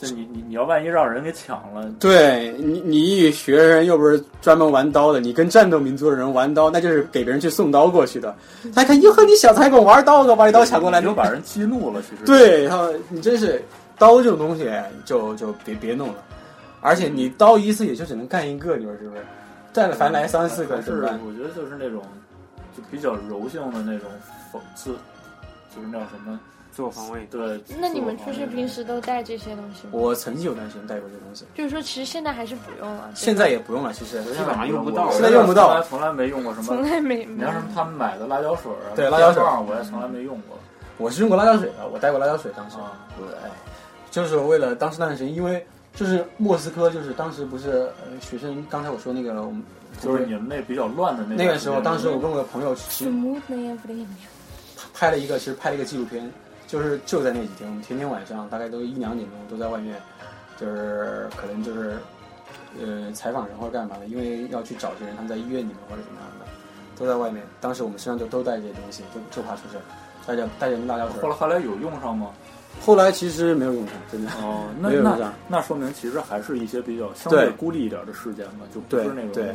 [0.03, 8.35] 这你你你要万一让人给抢了，对你，你一学生又不是专门玩刀的，你跟战斗民族的人玩刀，那就是给别人去送刀过去的。
[8.75, 12.03] 他一看，哟呵，你小子还跟我玩刀呢，把你刀抢过来，你就把人激怒了。
[12.03, 13.63] 其实对，然后你真是
[13.97, 14.69] 刀这种东西，
[15.05, 16.15] 就就别别弄了。
[16.81, 19.23] 而且你刀一次也就只能干一个，你说是不是？
[19.73, 21.21] 再来凡来三四个是怎么办？
[21.25, 22.03] 我觉得就是那种
[22.77, 24.11] 就比较柔性的那种
[24.53, 24.91] 讽刺，
[25.75, 26.41] 就是那叫什么？
[26.75, 27.27] 自我防卫。
[27.31, 27.61] 对。
[27.79, 29.91] 那你们出去平时都带这些东西吗？
[29.93, 33.11] 我曾经有段时间带过这东西，就是说，其实现在还是不用了。
[33.15, 36.67] 现在也不用了，其实基本上用不到现在用不到从来从来没用过什么。
[36.67, 40.59] 从来没你像什么他们买的辣椒水啊，对辣椒水我也从来没用过。
[40.99, 42.77] 我是用过辣椒水的，我带过辣椒水，当时。
[42.79, 43.27] 啊，对，
[44.11, 49.63] 就是为了当时那段时间，因为就是莫斯科，就是当时不是呃学生，刚才我说那个我们
[50.01, 54.07] 就是你们那比较乱的那那个时候，当时我跟我的朋友其实 smooth and flame。
[54.95, 56.31] 拍了一个，其实拍了一个纪录片，
[56.73, 60.01] 就是就在那几天，我们天天晚上大概都一两点钟都在外面，
[60.59, 61.99] 就是可能就是
[62.81, 66.47] 呃采访人或者干嘛的，因为要去找这人，他们在医院里面或者怎么样的，
[66.99, 67.45] 都在外面。
[67.61, 69.77] 当时我们身上就都带这些东西，就就怕出事，
[70.27, 71.29] 带着带着辣椒水后。
[71.29, 72.31] 来后来有用上吗？
[72.81, 74.31] 后来其实没有用上，真的。
[74.41, 75.35] 哦， 那那。
[75.49, 79.55] 那说明其实还是一些比较相对对孤立一点的事件嘛，就不是那种对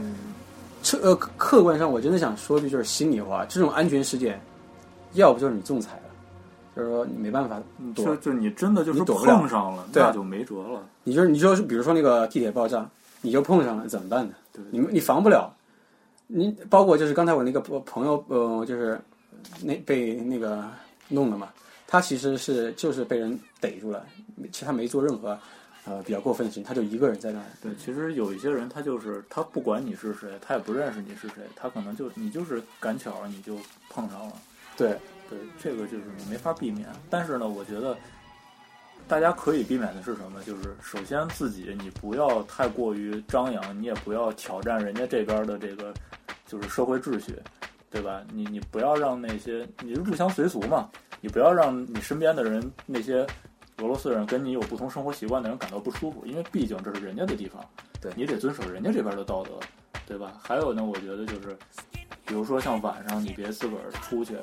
[0.83, 4.39] 客呃客观上，我真的想说句就是心里话，这种安全事件，
[5.13, 6.06] 要不就是你仲裁了，
[6.77, 7.59] 就是说你没办法
[7.95, 10.81] 躲就就你真的就是碰上了，对那就没辙了。
[11.03, 12.87] 你就是你就是比如说那个地铁爆炸，
[13.21, 14.35] 你就碰上了怎么办呢？
[14.53, 15.51] 对你你防不了。
[16.27, 18.99] 你包括就是刚才我那个朋朋友，呃，就是
[19.63, 20.63] 那被那个
[21.07, 21.49] 弄了嘛，
[21.87, 24.05] 他其实是就是被人逮住了，
[24.51, 25.39] 其实他没做任何
[25.85, 27.45] 呃比较过分的事情，他就一个人在那儿。
[27.63, 33.55] 对，其实有一些人他就是他不管你是谁，他也不认识你是谁，他可能就你就是赶巧儿你就
[33.89, 34.33] 碰上了。
[34.75, 34.97] 对，
[35.29, 36.87] 对，这个就是你没法避免。
[37.09, 37.97] 但是呢，我觉得
[39.07, 40.41] 大家可以避免的是什么？
[40.43, 45.93] 就是首先自己你不要太过于张扬，你也不要挑战人家这边的这个
[46.45, 47.35] 就是社会秩序，
[47.89, 48.23] 对吧？
[48.31, 50.89] 你你不要让那些你入乡随俗嘛，
[51.21, 53.25] 你不要让你身边的人那些
[53.77, 57.63] 俄罗斯人跟你有不同生活习惯的人感到不舒服，因为毕竟这是人家的地方，
[58.01, 59.51] 对你得遵守人家这边的道德，
[60.05, 60.39] 对吧？
[60.41, 61.57] 还有呢，我觉得就是，
[62.27, 64.35] 比如说像晚上你别自个儿出去，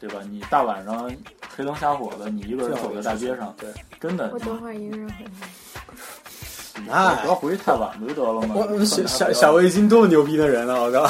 [0.00, 0.20] 对吧？
[0.30, 1.10] 你大晚上
[1.54, 3.68] 黑灯瞎火的，你一个人走在大街上，对，
[4.00, 5.30] 真的我，等会儿一个人回来。
[6.86, 8.84] 那不要回去太晚不就得了吗？
[8.84, 10.80] 小小小卫星多么牛逼的人啊！
[10.80, 11.06] 我靠，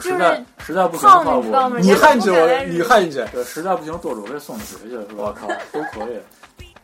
[0.00, 5.16] 实在实在不行的话，胖，你汉着我，你汉着，对实在不行，舵主给送你回去是吧？
[5.16, 6.18] 我靠，都可以。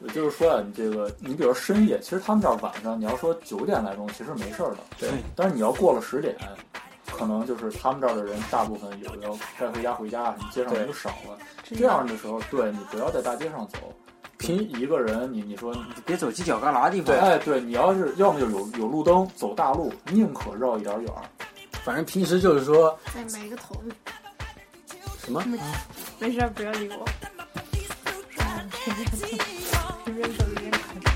[0.05, 4.79] 也就是说啊，你这个，你比如深夜，其实他们这儿晚上，你要说九点来钟，其实没事儿的。
[4.99, 5.09] 对。
[5.35, 6.37] 但是你要过了十点，
[7.17, 11.39] 可能就是他们这儿的人大部分有要该回家回家，你街上人就少了。
[11.65, 13.79] 这样的时候，对你不要在大街上走，
[14.37, 15.75] 凭一个人，你你说，
[16.05, 17.17] 别走犄角旮旯地方。
[17.17, 21.23] 哎，对你要是要么就有有路灯，走大路，宁可绕一点远儿。
[21.85, 23.75] 反正平时就是说再埋个头。
[25.25, 25.43] 什么，
[26.19, 27.05] 没事儿，不要理我。
[30.07, 31.16] 一边走一边哭。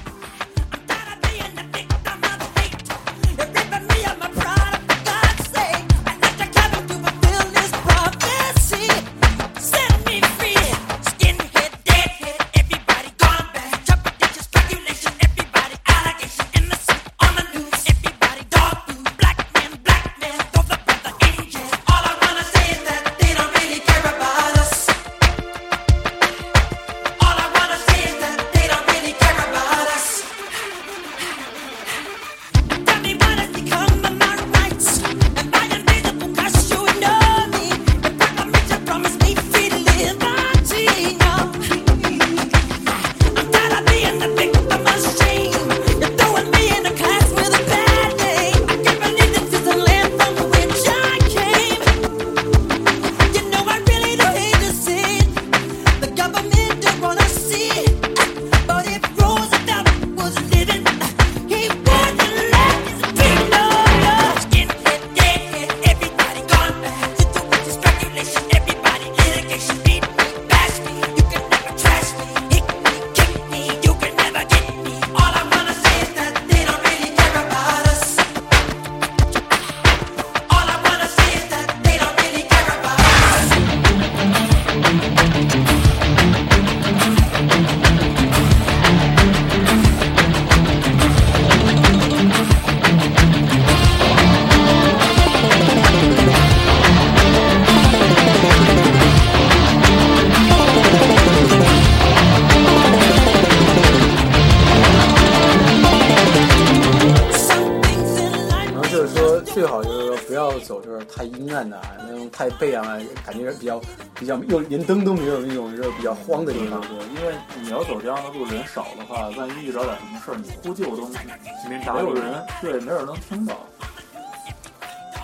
[111.68, 113.80] 太啊，那种太背啊，感觉比较
[114.14, 116.80] 比较又连灯都没有那种就是比较荒的地方。
[116.80, 123.54] 对对对，因为你要走这样的路，人少的话，万一遇着点什么事儿，你呼救都没有人，对，没有人能听到。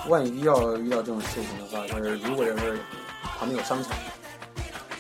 [0.09, 2.79] 万一要遇到这种事情的话，就是如果要是
[3.39, 3.93] 旁边有商场，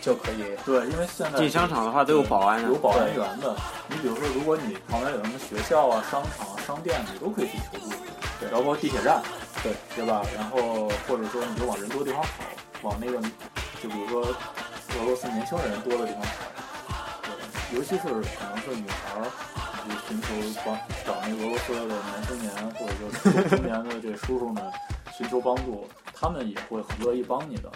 [0.00, 3.54] 就可以对，因为现在进商场的话都有保安的有保安员的。
[3.88, 7.92] 你比如说，如果你旁边有什么学校啊、商场啊、商店，你都可以去求助。
[8.40, 9.22] 对，包括地铁站，
[9.62, 10.22] 对对吧？
[10.34, 12.28] 然后或者说你就往人多地方跑，
[12.82, 13.20] 往那个
[13.82, 16.28] 就比如说俄罗斯年轻人多的地方跑。
[17.22, 19.26] 对，尤其是可能是女孩儿，
[19.84, 24.62] 你去寻求帮找那个俄罗斯的男青年或者说中年的这叔叔们
[25.16, 27.70] 寻求帮助，他们也会很乐意帮你的。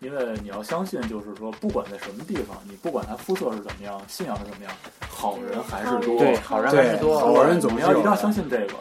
[0.00, 4.72] 因为你要相信，就是说，不管在什么地方，你不管他肤色是怎么样，信仰是怎么样，
[5.08, 6.18] 好人还是多。
[6.18, 7.20] 对，好人还是多。
[7.20, 8.74] 好人总是有你要一定要相信这个。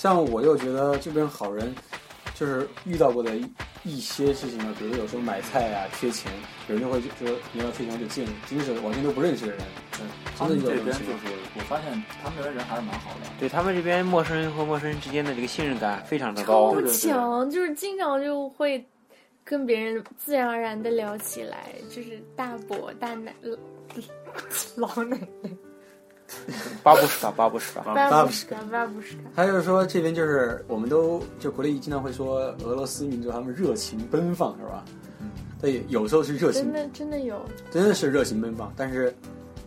[0.00, 1.74] 像我又觉得这边好人，
[2.34, 3.46] 就是遇到过的一
[3.84, 6.32] 一些事情呢，比如有时候买菜啊缺钱，
[6.68, 9.60] 有人就会就说你要缺钱就借你，即使是完全都不认识的人，
[10.00, 10.92] 嗯，他们这边就。
[10.92, 11.04] 是，
[11.54, 13.26] 我发现他们这边人还是蛮好的。
[13.38, 16.80] 对他们这边陌生人和陌生人之间的这个信任感非常的高对。
[16.80, 18.82] 对对超强，就是经常就会
[19.44, 23.34] 跟别人自然而然的聊起来，就是大伯、大奶、
[24.76, 25.50] 老奶奶、
[26.82, 29.22] 巴布什卡，巴布什卡，巴巴布什卡、巴布什卡。
[29.36, 34.84] 他就是说这边就是我们都就国内经常会说俄罗斯民族他们热情奔放是吧？
[35.60, 36.62] 对，有时候是热情。
[36.64, 39.14] 真，的真的有，真的是热情奔放，但是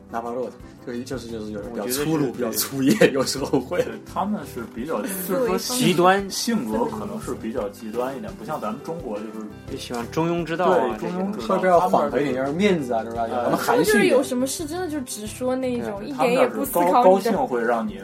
[0.10, 0.52] 拿破仑
[0.86, 3.86] 就是就是就是有比较粗鲁、比较粗野，有时候会。
[4.12, 13.28] 他们是比较， 就是说极端，性格可能是比较极端一点，不像咱们中国就是也喜欢中庸之道啊，对中庸之道稍微比较缓和一点，要是面子啊，是吧？
[13.28, 14.24] 有咱们他含们就是有。
[14.24, 17.22] 什么事真的就直说那种，一他们要是点也不思高高考你的。
[17.32, 18.00] 兴会让你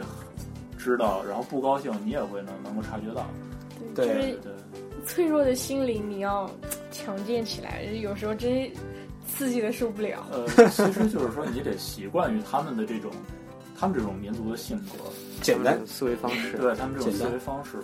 [0.78, 3.26] 知道，然后不高兴你也会能能够察觉到。
[3.94, 4.52] 对就是对，
[5.04, 6.48] 脆弱的心灵你要
[6.92, 8.70] 强健起来，有时候真
[9.30, 10.26] 刺激的受不了。
[10.30, 13.10] 呃其实就是说你得习惯于他们的这种
[13.78, 15.10] 他们这种民族的性格
[15.40, 17.78] 简单思维方式对他们这种思维方式。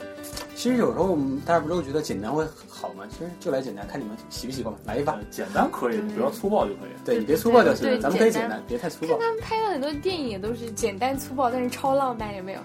[0.55, 3.05] 其实有时候大家不都觉得简单会好吗？
[3.09, 12.61] 其实就来简单看你们习不习惯吧来一把简单可以比较粗暴就可以对你别粗暴就行对咱们可以简单别太粗暴他们拍的很多电影都是简单粗暴但是超浪漫有没有？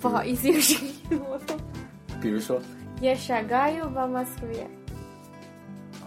[0.00, 1.54] 不好意思有声音我操
[2.20, 2.60] 比如说。
[3.00, 3.88] Yes igoyou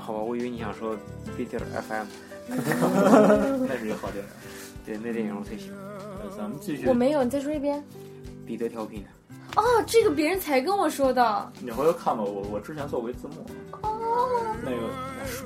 [0.06, 0.95] 好吧，我以为你想说
[1.36, 2.06] Peter FM，
[3.68, 4.30] 那是一个好电影。
[4.86, 5.80] 对，那电影我最喜欢。
[5.80, 6.93] 呃，咱们继续我。
[6.93, 7.84] 没有，你再说一遍。
[8.45, 11.51] 彼得调频的，哦，这个别人才跟我说的。
[11.60, 13.43] 你回头看吧，我我之前做过一字幕。
[13.82, 14.78] 哦，那个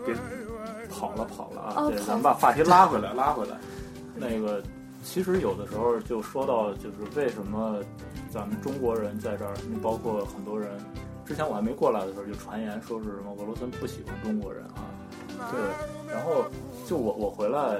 [0.05, 0.13] 别
[0.89, 1.87] 跑了跑了啊！
[1.89, 3.55] 对，咱们把话题拉回来，拉回来。
[4.13, 4.61] 那个
[5.01, 7.79] 其实有的时候就说到，就是为什么
[8.29, 10.69] 咱们中国人在这儿，包括很多人，
[11.29, 14.89] 之前我还没过来的时候就传言说是什么俄罗斯不喜欢中国人啊，
[15.51, 16.11] 对。
[16.11, 16.43] 然后
[16.87, 17.77] 就我我回来，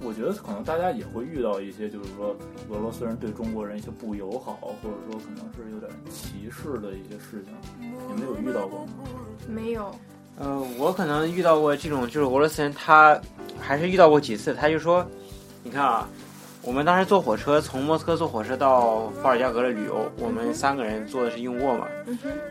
[0.00, 2.36] 我觉得可能大家也会遇到一些，就是说
[2.70, 8.92] 俄罗斯人对中国人一些不友好，或者说可能是有点歧视的一些事情，你们有遇到过吗？
[9.48, 9.92] 没有。
[10.38, 13.20] 呃，我可能遇到过这种，就是俄罗斯人，他
[13.60, 15.04] 还是遇到过几次，他就说，
[15.64, 16.08] 你看啊，
[16.64, 21.88] 我们当时坐火车从莫斯科坐火车到伏尔加格勒旅游，我们三个人坐的是硬卧嘛，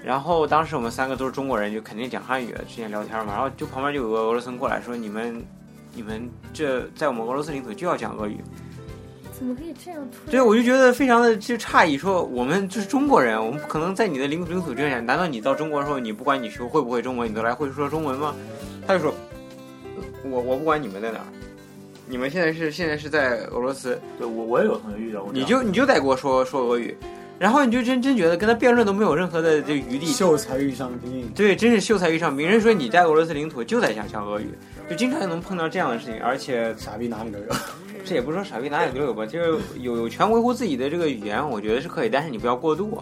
[0.03, 5.41] 然后当时我们三个都是中国人，就肯定讲汉语，之前聊天嘛，然后就旁边就有个俄罗斯人过来说，你们，
[5.95, 8.38] 你们这在我们俄罗斯领土就要讲俄语，
[9.32, 10.05] 怎么可以这样？
[10.30, 18.36] 对，我就觉得非常的就诧异，说我们就是中国人，我们不可能在你的领土领土这样，难道你到中国的时候，你不管你学会不会中文，你都来会说中文吗？
[18.86, 19.14] 他就说，
[20.26, 21.26] 我我不管你们在哪儿，
[22.12, 26.93] 你们现在是现在是在俄罗斯，对我我也有同学遇到过你就你就得给我说说俄语，
[27.39, 32.45] 然后你就真真觉得跟他辩论都没有任何的这个余地，秀才遇上兵，对，真是秀才遇上兵。
[32.45, 34.49] 人说你在俄罗斯领土就在讲讲俄语，
[34.89, 37.45] 就经常能碰到这样的事情，而且傻逼哪里都有。
[38.03, 43.01] 这也不是说傻逼哪里都有吧，就是有有权维护自己的这个语言，我觉得是可以，但是你不要过度。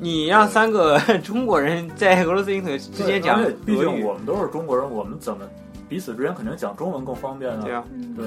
[0.00, 5.44] 你让三个 中国人在俄罗斯领土之间讲毕竟语，我们都是中国人，我们怎么
[5.88, 7.64] 彼此之间肯定讲中文更方便呢？
[7.64, 8.26] 对啊，嗯，对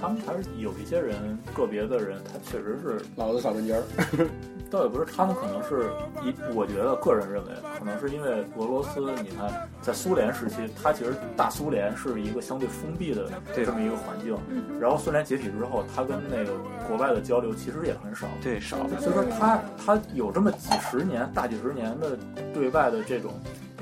[0.00, 3.82] 他们还是有一些人，个别的人，他确实是，脑子少根筋儿，
[4.68, 5.88] 倒也不是他们可能是
[6.22, 14.64] 一，我觉得个人认为，可能是因为俄罗斯，你看在苏联时期，它其实大苏联是一个相对封闭的这么一个环境，嗯。
[14.80, 16.52] 然后苏联解体之后，它跟那个
[16.88, 22.18] 国外的交流其实也很少，对少，所以说它它有这么几十年、大几十年的
[22.52, 23.32] 对外的这种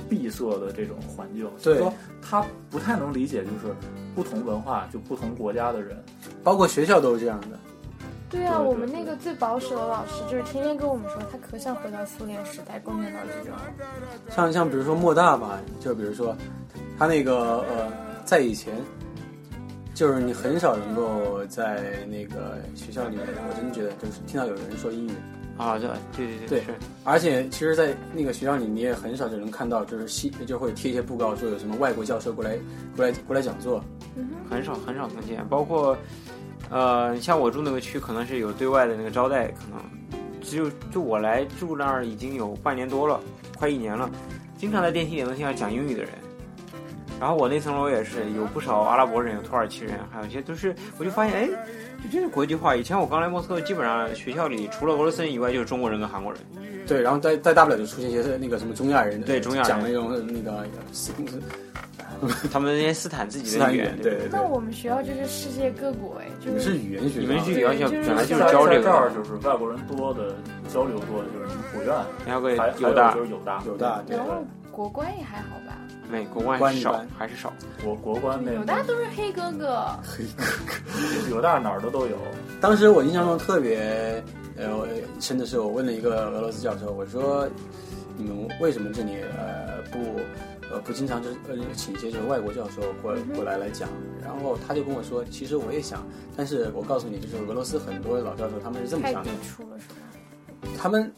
[0.09, 1.93] 闭塞的这种环境，所以说
[2.23, 3.75] 他不太能理解，就是
[4.15, 5.97] 不同文化就不同国家的人，
[6.43, 7.59] 包括学校都是这样的。
[8.31, 13.57] 对啊，对对我们那个最保守的老师就是天天跟我们说，他可想回到苏联时代，共产党这种。
[14.31, 16.35] 像像比如说莫大吧，就比如说
[16.99, 17.93] 他那个呃，
[18.25, 18.75] 在以前，
[19.95, 25.13] 就是你很少能够在那个学校里面，我真觉得就是听到有人说英语，
[25.57, 26.75] 啊，对对对对是，
[27.05, 32.59] 而且其实，在那个学校里，你也很少就能看到，就是西就会贴一些布告，说有什么外国教授过来
[32.97, 33.83] 过来过来讲座。
[34.17, 35.97] 嗯很少很少能见，包括
[36.71, 39.81] 呃，像我住那个区，可能是有对外的那个招待，可能
[40.41, 43.21] 只有就我来住那儿已经有半年多了，
[43.57, 44.09] 快一年了，
[44.57, 46.11] 经常在电梯里能听到讲英语的人。
[47.19, 51.49] 然后我那层楼也是有不少阿拉伯人，有土耳其人，还有一些都是，我就发现，哎，
[52.05, 52.77] 这真是国际化。
[52.77, 56.41] 以前我刚来莫斯科，基本上学校里除了俄罗斯人以外，就是中国人跟韩国人。
[56.87, 61.13] 对，然后再再大不了就出现一些那个什么中亚人，对中亚人讲那种那个斯
[62.53, 70.35] 他们那些斯坦自己的语言，对对对那，我们学校就是世界各国哎，就你们是语言学校，你们是语言学校对就是本来就是在教这在这儿个，就是外国人多的
[70.69, 71.95] 交流多的就是宁普院，
[72.27, 74.17] 还有个有犹大就，是有大，有大对
[74.75, 75.79] 国关也还好吧，
[76.11, 77.53] 美国关少关一般，还是少。
[77.85, 79.87] 我国关没有大都是黑哥哥。
[80.03, 82.18] 黑哥哥有大哪儿的都有，
[82.61, 84.20] 当时我印象中特别
[84.57, 84.85] 呃
[85.20, 87.49] 深的是，我问了一个俄罗斯教授，我说
[88.16, 89.99] 你们为什么这里呃不
[90.75, 93.89] 呃不经常就是呃请一些就是外国教授过过来来讲，
[94.20, 96.05] 然后他就跟我说，其实我也想，
[96.37, 99.31] 但是我告诉你，就是俄罗斯很多老教授他们是这么想的。
[99.31, 99.95] 抵，触了是吧？
[100.77, 101.12] 他们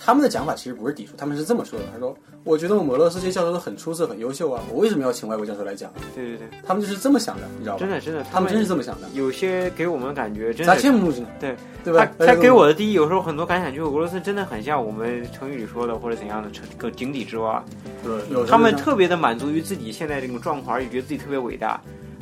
[0.00, 5.92] 他们的讲法其实不是抵触，他们是这么说的，他说我觉得我们俄罗斯这些教授都很出色很优秀啊，我为什么要请外国教授来讲？
[6.14, 7.80] 对对对，他们就是这么想的，你知道吧？
[7.80, 9.08] 真的真的，他们真是这么想的。
[9.12, 11.26] 有些给我们感觉真咋的羡慕呢？
[11.40, 12.08] 对对吧？
[12.16, 17.62] 他他给我的第一，有时候很多感想就是俄罗斯真的很像我们成语里说的或者怎样的成个井底之蛙，
[18.04, 21.80] 对，他们特别的满足于自己现在这种状况，而且觉得自己特别伟大，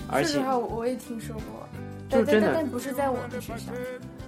[0.09, 1.69] 而且这句话我我也听说过，
[2.09, 3.71] 但但就真的但但不是在我们学校。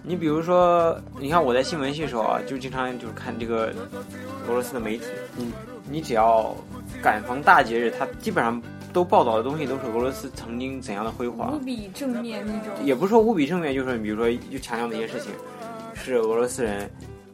[0.03, 3.72] 你比如说，你看我在新闻系的时候啊，就经常就是看这个
[4.49, 5.05] 俄罗斯的媒体，
[5.36, 5.53] 你，
[5.90, 6.55] 你只要
[7.03, 8.61] 赶逢大节日，它基本上
[8.92, 15.30] 都报道的东西都是俄罗斯曾经怎样的辉煌无，比正面那种，也不是说无比正面，就是比如说就强调的一些事情，
[15.94, 16.90] 是俄罗斯人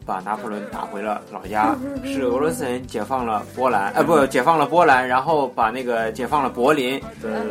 [0.07, 1.75] 把拿破仑打回了老家，
[2.05, 7.01] 是俄罗斯人解放了波兰，呃不，解放了波兰，然后把那个解放了柏林，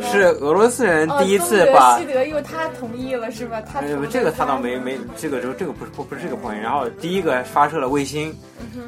[0.02, 3.60] 是俄罗斯人哦第一次把西德，因为他同意了是吧？
[3.60, 3.80] 他
[4.10, 6.60] 这个他倒没没这个就这个不是不不是这个 point。
[6.60, 8.34] 然后第一个发射了卫星，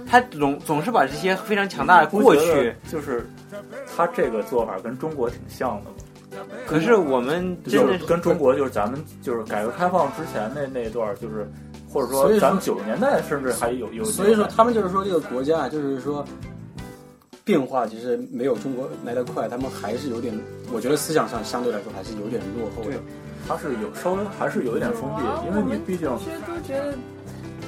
[0.08, 3.28] 他总总是把这些非常强大的过去，就是
[3.96, 11.50] 他这个做法跟中国挺像的嘛，可是我们真的就是跟中国就是咱们就是改革开放之前那那段儿就是，
[11.88, 16.24] 或者所以说说咱们九十年代甚至还有有，所以说他们就是说这个国家啊，就是说
[17.44, 20.36] 变化其实没有中国来得快，他们还是有点，
[20.72, 23.00] 我觉得思想上相对来说还是有点落后的对。
[23.48, 26.92] 它是有稍微还是有一点封闭，因为你毕竟其实都觉得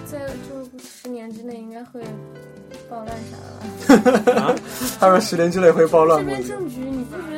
[0.04, 2.02] 在就十年之内应该会
[2.90, 4.56] 暴乱啥的了。
[4.98, 6.36] 他说十年之内会暴乱这吗？
[6.36, 7.37] 边政局，你不觉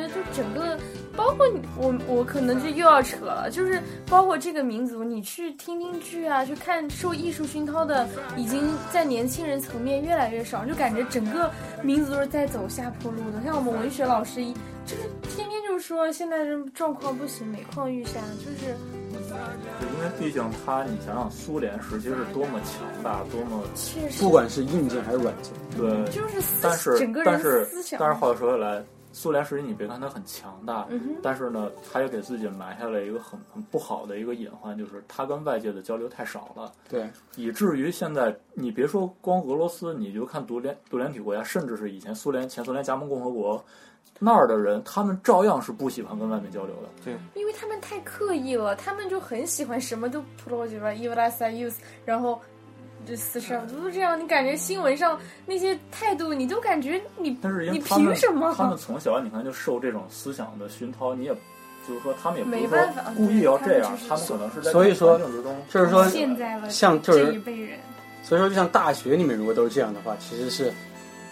[1.15, 8.07] 包括你我我可能就又要扯了，就是包括这个民族，你去听听剧啊，去看受艺术熏陶的，
[8.37, 11.51] 已经在年轻人层面越来越少，就感觉整个
[11.81, 13.41] 民族都是在走下坡路的。
[13.43, 14.53] 像我们文学老师一，
[14.85, 18.75] 就是天天就是说现在这状况不行，每况愈下，就是
[19.81, 24.23] 因为毕竟他，你想想苏联时期是多么强大，多么确实。
[24.23, 28.83] 不管是硬件还是软件，对，就是但是整个人但是思想，但是话又说回来，
[29.13, 43.63] 苏联时期你别看它很强大，嗯，但是呢，它也给自己埋下了一个很很不好的一个隐患，就是它跟外界的交流太少了，对，以至于现在你别说光俄罗斯，你就看独联独联体国家，甚至是以前苏联前苏联加盟共和国
[44.19, 46.89] 那儿的人，他们照样是不喜欢跟外面交流的。
[47.03, 52.39] 对因为他们太刻意了，他们就很喜欢什么都 project 吧 e v a s a use，然后
[53.05, 58.53] 这四十二都是这样，你感觉新闻上那些态度，你都感觉你但是你凭什么？
[58.57, 61.35] 他们从小你看就受这种思想的熏陶，你也
[61.87, 65.55] 就是说他们也不是没办法说故意要这样，对他们可能是在所以说环境之中。
[65.69, 67.79] 就是说现在了像就这一是辈人，
[68.23, 70.71] 所以说就像大学里面如果都是这样的话，其实是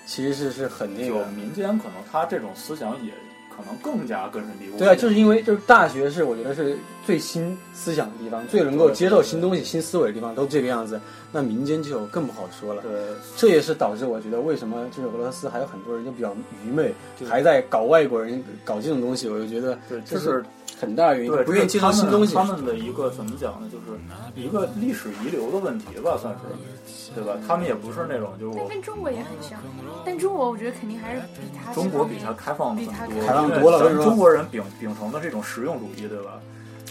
[0.06, 1.26] 其实是是很那就个。
[1.28, 3.14] 民间可能他这种思想也
[3.60, 4.78] 可能更加根深蒂固。
[4.80, 11.00] 对啊，就是因为就是大学是我觉得是最新思想的地方，最能够接受新东西、新思维的地方，都这个样子。
[11.32, 12.82] 那民间就更不好说了。
[12.82, 12.92] 对
[13.38, 16.36] 这也是导致我觉得为什么就是俄罗斯还有很多人就比较
[16.66, 16.92] 愚昧，
[17.30, 20.44] 还在搞外国人搞这种东西，我就觉觉得对，就是
[20.80, 22.34] 很大原因，对，不愿意接受新东西。
[22.34, 23.68] 他们的一个怎么讲呢？
[23.70, 24.00] 就是
[24.36, 27.34] 一个历史遗留的问题吧，算是，对吧？
[27.46, 29.60] 他们也不是那种就是跟中国也很像，
[30.06, 32.94] 但中国我觉得肯定还是比他中国比他开放很多，
[33.26, 36.40] 开放多了中国人秉秉承的这种实用主义，对吧？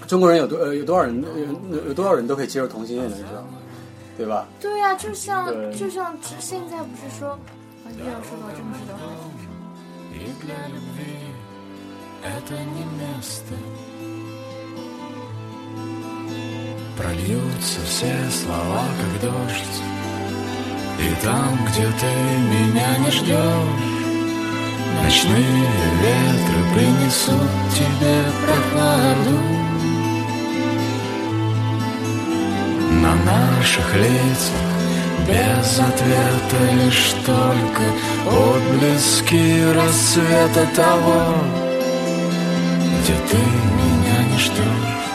[0.07, 1.25] 中国人有多呃有多少人
[1.71, 3.49] 有有多少人都可以接受同性恋的，你知道吗？
[4.17, 4.47] 对吧？
[4.61, 9.01] 对呀、就像就像现在不是说，啊，又要说到政治的话
[9.33, 9.49] 题上。
[12.25, 13.55] Это не место.
[16.97, 19.83] Прольются все слова, как дождь.
[20.99, 22.07] И там, где ты
[22.51, 23.99] меня не ждешь
[25.03, 25.67] Ночные
[26.03, 29.39] ветры принесут тебе прохладу.
[33.01, 34.69] На наших лицах
[35.27, 37.83] без ответа лишь только
[38.27, 41.68] отблески рассвета того,
[43.03, 45.08] где ты меня не ждешь.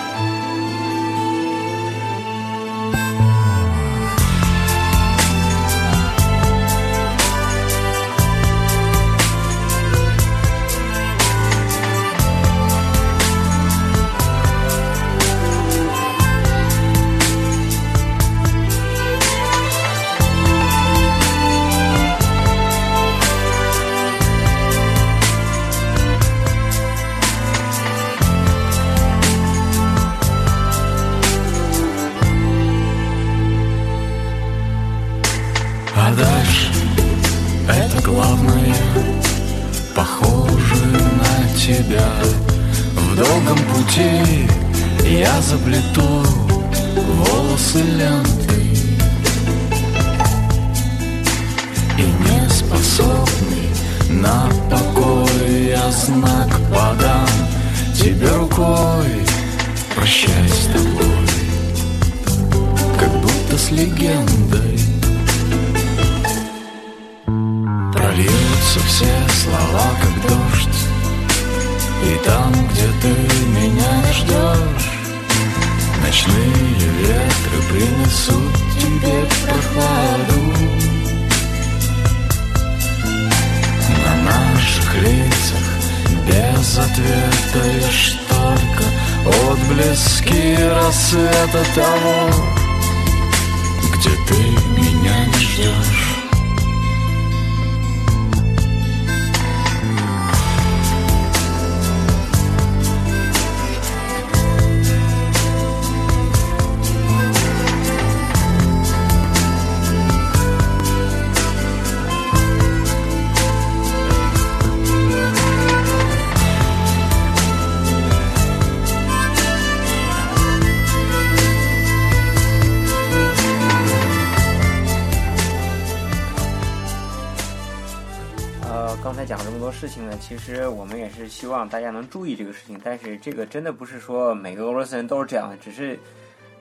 [129.64, 132.78] 多事情呢，其实我们也是希望大家能注意这个事情。
[132.84, 135.98] 但是这个真的不是说每个俄罗斯人都是这样的，只是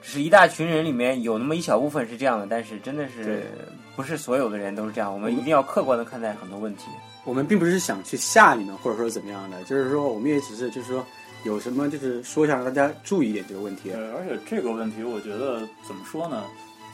[0.00, 3.42] 只是一大群人里面有那么一小部分是这样的，但是真的是
[3.96, 5.12] 不是所有的人都是这样。
[5.12, 6.84] 我们一定要客观的看待很多问题。
[7.24, 11.04] 我们并不是想去吓你们，或者说怎么样的，就是说我们也只是就是说
[11.42, 13.90] 有什么就是说一下让大家注意一点这个问题。
[13.90, 16.44] 对，而且这个问题，我觉得怎么说呢，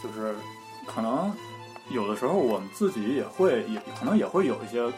[0.03, 0.35] 就是
[0.87, 1.31] 可能
[1.91, 4.91] 有的时候我们自己也会，也可能也会有一些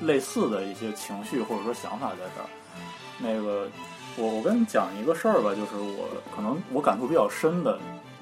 [0.00, 2.48] 类似的一些情绪或者说想法在这儿。
[3.18, 3.68] 那个，
[4.16, 7.78] 我我跟你讲一个事儿吧，就是我可能我感触比较深的，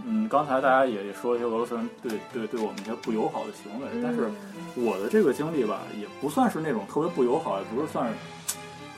[0.06, 4.30] 嗯，刚才大家也说一些俄罗斯人对对对我们一些不友好的行为，但是
[4.74, 8.14] 我的这个经历吧，也不算是那种特别不友好，也不是算是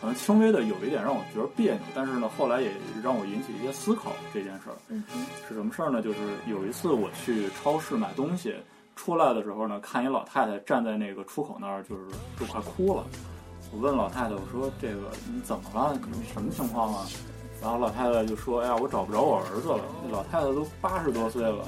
[0.00, 2.70] 可能轻微的有一点让我觉得别扭，但是呢，后来也
[3.02, 4.76] 让我引起一些思考这件事儿。
[4.88, 5.02] 嗯，
[5.48, 6.00] 是什么事儿呢？
[6.00, 8.54] 就是有一次我去超市买东西，
[8.98, 12.02] 出来的时候呢，看一老太太站在那个出口那儿，就是
[12.36, 13.04] 就快哭了。
[13.72, 15.96] 我问老太太，我说这个你怎么了？
[16.02, 17.06] 可能什么情况啊？
[17.62, 21.64] 然后老太太就说：“哎呀，我找不着我儿子了。”那老太太都八十多岁了，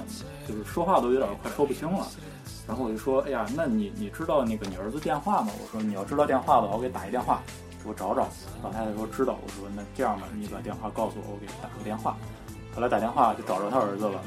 [0.47, 2.05] 就是说话都有点快说不清了。
[2.67, 7.41] 然后我就说：“哎呀，那你你知道那个你儿子电话吗？”我说：“你要知道电话的话，我给打一电话，
[7.87, 8.27] 我找找。”
[8.63, 12.17] 老太太说：“知道。”我说：“那这样吧，你把电话告诉我，我给你打个电话。”
[12.75, 14.21] 后来打电话就找着他儿子了，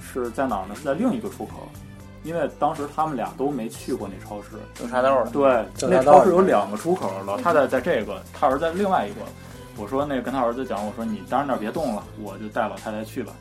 [0.00, 0.74] 是在哪儿呢？
[0.74, 1.68] 是在另一个出口，
[2.26, 4.48] 因为当时他们俩都没去过那超市。
[4.82, 9.20] 有插兜了，对，那超市有两个出口，老太太在这个，他儿子在另外一个。
[9.78, 13.32] 我说那跟他儿子讲，我说你当然那儿别动了，我就带老太太去吧。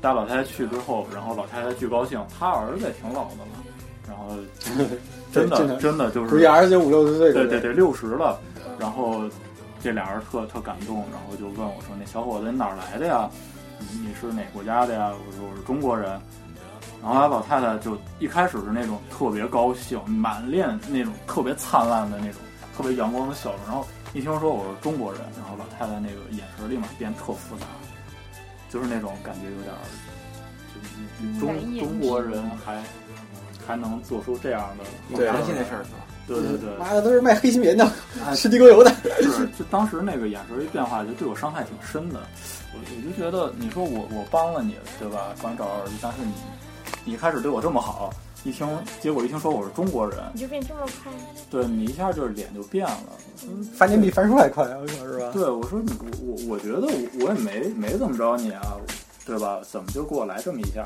[0.00, 3.64] 带老太太去之后，然后老太太巨高兴，她儿子也挺老的了，
[4.06, 4.26] 然后
[5.32, 8.38] 真的真的就是估计儿子五六十岁，不对对对，六十了。
[8.78, 9.22] 然后
[9.82, 13.28] 这俩人特特感动，然后就问我说：“那小伙子你哪儿来的呀？
[13.78, 16.20] 你你是哪国家的呀？”我说：“我是中国人。”
[17.02, 22.40] 然后老太太就一开始是那种特别高兴，满脸那种特别灿烂的那种
[22.76, 23.60] 特别阳光的笑容。
[23.66, 27.66] 然后一听说我是中国人，然后老太太那个眼神立马变特复杂，
[28.70, 29.82] 就是那种感觉有点儿，
[30.74, 30.80] 就
[31.34, 32.82] 是中中国人还
[33.66, 34.84] 还能做出这样的
[35.16, 35.98] 对良心的事儿是吧？
[36.26, 37.90] 对对对，妈的都是卖黑心棉的，
[38.26, 38.92] 哎吃地沟油的。
[39.22, 42.20] 是，就当时那个眼神一变化，就对我伤害挺深的。
[42.74, 45.28] 我我就觉得，你说我我帮了你，对吧？
[45.42, 46.32] 帮你找儿子，但是你
[47.08, 48.10] 你一开始对我这么好，
[48.44, 48.68] 一听
[49.00, 51.10] 结果一听说我是中国人，你就变这么快，
[51.50, 52.98] 对你一下就是脸就变了。
[53.72, 55.30] 翻脸比翻书还快，我说是吧？
[55.32, 58.76] 对我说你我我我觉得我我也没没怎么着你啊，
[59.24, 59.58] 对吧？
[59.66, 60.84] 怎么就给我来这么一下？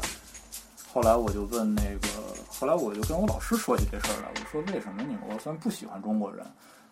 [0.93, 2.09] 后来我就问那个，
[2.49, 6.47] 后来我就跟我老师说起这事儿来，我说为什么你们俄罗斯不喜欢中国人？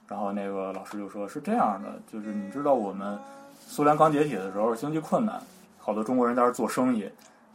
[0.08, 3.16] 然后那个老师就说是这样的，就是你知道我们
[3.64, 5.40] 苏联刚解体的时候经济困难，
[5.78, 7.08] 好多中国人在那儿做生意。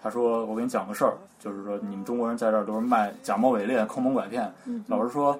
[0.06, 4.54] 他说我给你讲个事儿，就是说你们中国人在这儿都是卖假冒伪劣、坑蒙拐骗。
[4.86, 5.36] 老师说。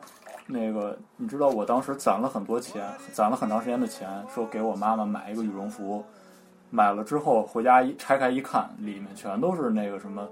[0.48, 6.06] 那个，你知道我当时攒了很多钱，攒了很长时间的钱，说给我妈妈买一个羽绒服，
[6.70, 10.28] 买了之后回家一拆开一看，里面全都是那个什么，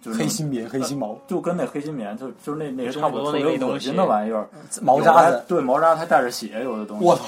[0.00, 4.48] 就是黑心棉、黑心毛、就跟那黑心棉，就就是那那些差不多差不多那类东西特别恶心的玩意儿，
[4.80, 7.04] 毛扎的还渣子，对，毛渣还带着血，有的东西。
[7.04, 7.22] 我操！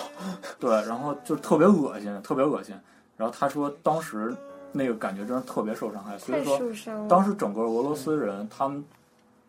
[0.59, 2.75] 对，然后就特别恶心，特别恶心。
[3.17, 4.35] 然后他说当时
[4.77, 6.59] 那个感觉真是特别受伤害，所以说。
[7.09, 8.85] 当时整个俄罗斯人他们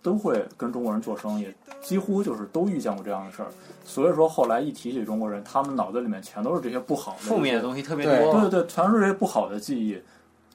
[0.02, 1.52] 都会跟中国人做生意，
[1.82, 3.48] 几乎就是都遇见过这样的事儿。
[3.84, 8.34] 所以说后来一提起中国人，他们脑子里面全都是这些不好的负面的东西特别多。
[8.34, 10.00] 对对对，全是这些不好的记忆。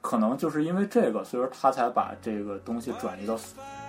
[0.01, 3.39] 可能就是因为这个，所以说他才把这个东西转移到，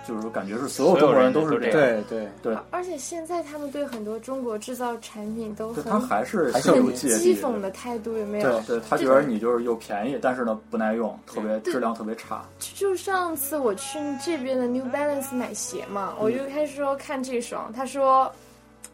[0.06, 1.72] 就是感觉是所有中国人都是这样。
[1.72, 8.60] 对对，对，而且现在他们对很多中国制造产品都很他还是还是有讥讽的态度，有没有？
[8.60, 12.44] 对，对他觉得你就是又便宜，但是呢不耐用，特别质量特别差。
[12.58, 18.30] 就就上次我去这边的 New Balance 买鞋嘛，我就开始说看这双，他说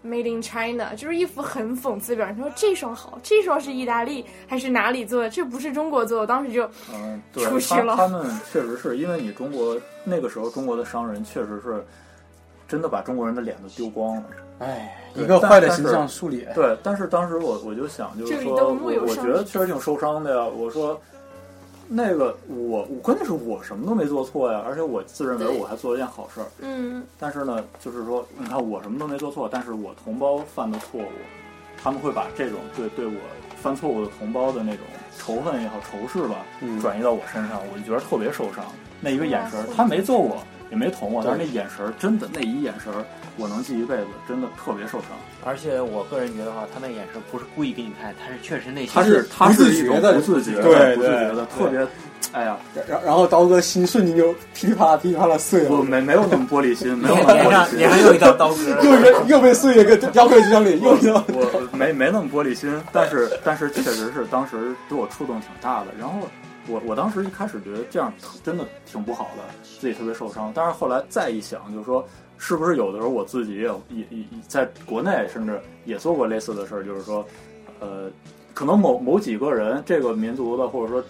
[0.05, 5.30] Made in China，就是一副很讽刺的表情，说这双好，这双是意大利还是哪里做的？
[5.30, 6.22] 这不是中国做的。
[6.22, 11.84] 我当时就嗯，对出，去了他他们确实是因为你中国那个时候中国的商人确实是
[12.68, 14.24] 真的把中国人的脸都丢光了。
[14.61, 16.46] 哎，一个坏的形象树立。
[16.55, 20.44] 对，但是当时我我就想，就是说，我觉得确实挺受伤的呀。
[20.44, 21.01] 我说，
[21.89, 26.47] 那个我我关键是我什么都没做错呀，而且我自认为我还做了一件好事儿。
[26.61, 31.09] 嗯，但是呢，就是说，你看我什么都没做错，但是我同胞犯的错误，
[31.82, 33.20] 他们会把这种对对我
[33.62, 34.84] 犯错误的同胞的那种
[35.16, 38.64] 仇恨也好、仇视吧，嗯转移到我身上，我就觉得特别受伤。
[39.01, 43.05] 那一个眼神儿，他没揍我，也没捅我，但是那眼神儿真的那一眼神儿，
[43.39, 45.09] 我能记一辈子，真的特别受伤。
[45.45, 51.86] 而且我个人觉得话，他那眼神不是故意给你看，他是确实内心他是他不自是一种觉的不自觉的，对对不自觉的，特别，
[52.32, 58.82] 哎呀，然然后刀哥心瞬间就噼里啪啦噼里啪啦碎了，我没没有那么玻璃心，没有那么玻璃心， 脸上有一道刀 割。
[58.82, 61.14] 又被又被碎了一个雕刻这张脸，又一个。
[61.28, 65.86] 我没没那么玻璃心，但是但是确实是当时对我触动挺大的。
[65.99, 66.28] 然后
[66.66, 68.12] 我我当时一开始觉得这样
[68.45, 69.43] 真的挺不好的，
[69.80, 70.53] 自己特别受伤。
[70.55, 72.07] 但是后来再一想，就是说
[72.39, 77.26] 是不是有的时候我自己也也也也在国内甚至也做过类似的事儿，就是说，
[77.80, 78.11] 呃，
[78.55, 81.05] 可能某某几个人这个民族的或者说。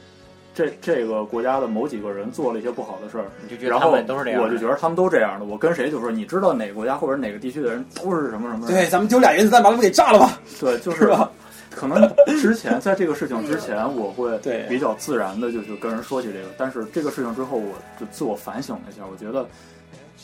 [0.54, 5.46] 这这个国家的某几个人做了一些不好的事儿，你就觉得他然后们都是这样，我就觉得他们都这样的。
[5.46, 8.66] 我跟谁就说，你知道哪个国家或者哪个地区的人都是什么什么？
[8.66, 10.40] 对，咱们丢俩原子弹把他们给炸了吧？
[10.58, 11.30] 对，就 是吧
[11.70, 19.46] 可能之前在这个事情之前，我会对比较自然的就是跟人说起这个，但是这个事情之后，我就自我反省了一下，我觉得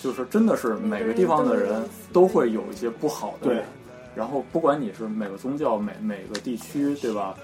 [0.04, 1.82] 就是真的是每个地方的人
[2.12, 3.64] 都会有一些不好的对人，
[4.14, 7.34] 然后不管你是每个宗教、每每个地区，对吧？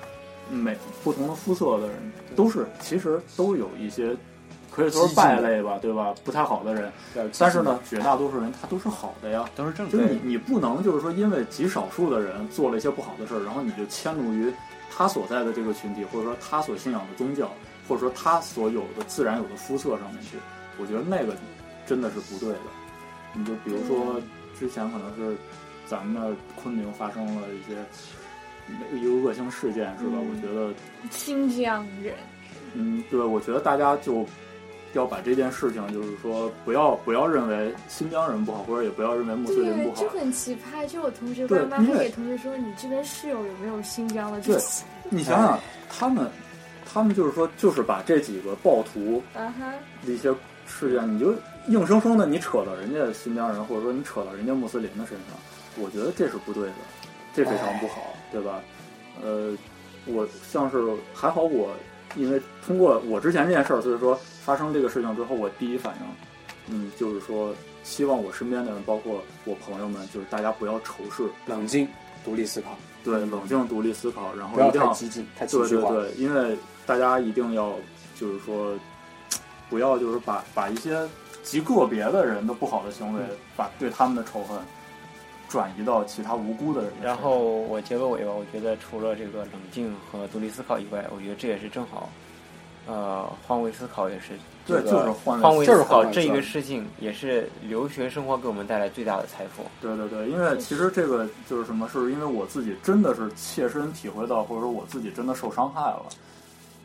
[0.51, 1.97] 每不同的肤色的人
[2.37, 4.15] 都是，其实都有一些
[4.71, 6.15] 可以说是败类吧，对吧？
[6.23, 6.93] 不太好的人，
[7.39, 9.49] 但是呢，绝大多数人他都是好的呀。
[9.57, 14.53] 都是正就是你你不能就是说因为极少数的人做了一些不好的事儿，然后你就迁怒于
[14.95, 17.51] 他所在的这个群体，或者说他所信仰的宗教，
[17.89, 20.37] 或者说他所有的自然有的肤色上面去，
[20.79, 21.35] 我觉得那个
[21.91, 22.61] 真的是不对的。
[23.34, 24.20] 你就比如说
[24.57, 25.36] 之前可能是
[25.88, 27.76] 咱们那昆明发生了一些
[28.97, 30.12] 一个恶性事件，是吧？
[30.14, 30.72] 嗯我觉得
[31.11, 32.14] 新疆人，
[32.74, 34.24] 嗯，对，我觉得大家就
[34.93, 40.09] 要把这件事情，就是说不要不要认为新疆人不好，或者也不要认为穆斯林不，好就。
[40.11, 40.86] 很奇葩。
[40.86, 44.41] 就我同学对爸妈还给同学说，你这边室友有没有新疆的？
[44.41, 44.62] 就对
[45.09, 46.30] 你想想，他们
[46.93, 49.72] 他们就是说，就是把这几个暴徒啊哈，
[50.07, 50.32] 的一些
[50.66, 51.34] 事件，你就
[51.69, 55.37] 硬生生的你扯到人家新疆人，或者说你扯到人家穆斯林的身上，
[55.77, 56.75] 我觉得这是不对的，
[57.35, 58.61] 这非常不好，对吧？
[59.23, 59.57] 呃，
[60.07, 60.83] 我像是
[61.15, 61.71] 还好我，
[62.17, 67.55] 因为通过我之前这件事儿，所以说发生这个事情之后，我第一反应，嗯，就是说
[67.85, 71.87] 希望我身边的人，包括我朋友们，就是大家不要仇视，冷静，
[72.25, 75.91] 独立思考，对，冷静独立思考，然后不要一定要太激进，太情绪化。
[75.91, 76.57] 对对对，因为
[76.87, 77.75] 大家一定要
[78.19, 78.75] 就是说，
[79.69, 80.99] 不要就是把把一些
[81.43, 83.22] 极个别的人的不好的行为，
[83.57, 84.59] 把对他们的仇恨
[85.49, 87.07] 转移到其他无辜的人身上。
[87.09, 92.09] 然后我结个尾吧，我觉得除了这个冷静和独立思考以外，我觉得这也是正好，
[92.86, 94.34] 呃，换位思考也是
[94.66, 99.64] 对，这个就是换换位就是思考这一个事情，也是留学生活给我们带来最大的财富。
[99.80, 106.03] 对对对，因为其实这个就是什么，是因为我自己真的是切身体会到，或者说我自己真的受伤害了，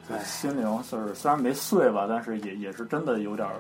[0.07, 3.55] 对心灵是虽然没碎吧，但是也也是真的有点儿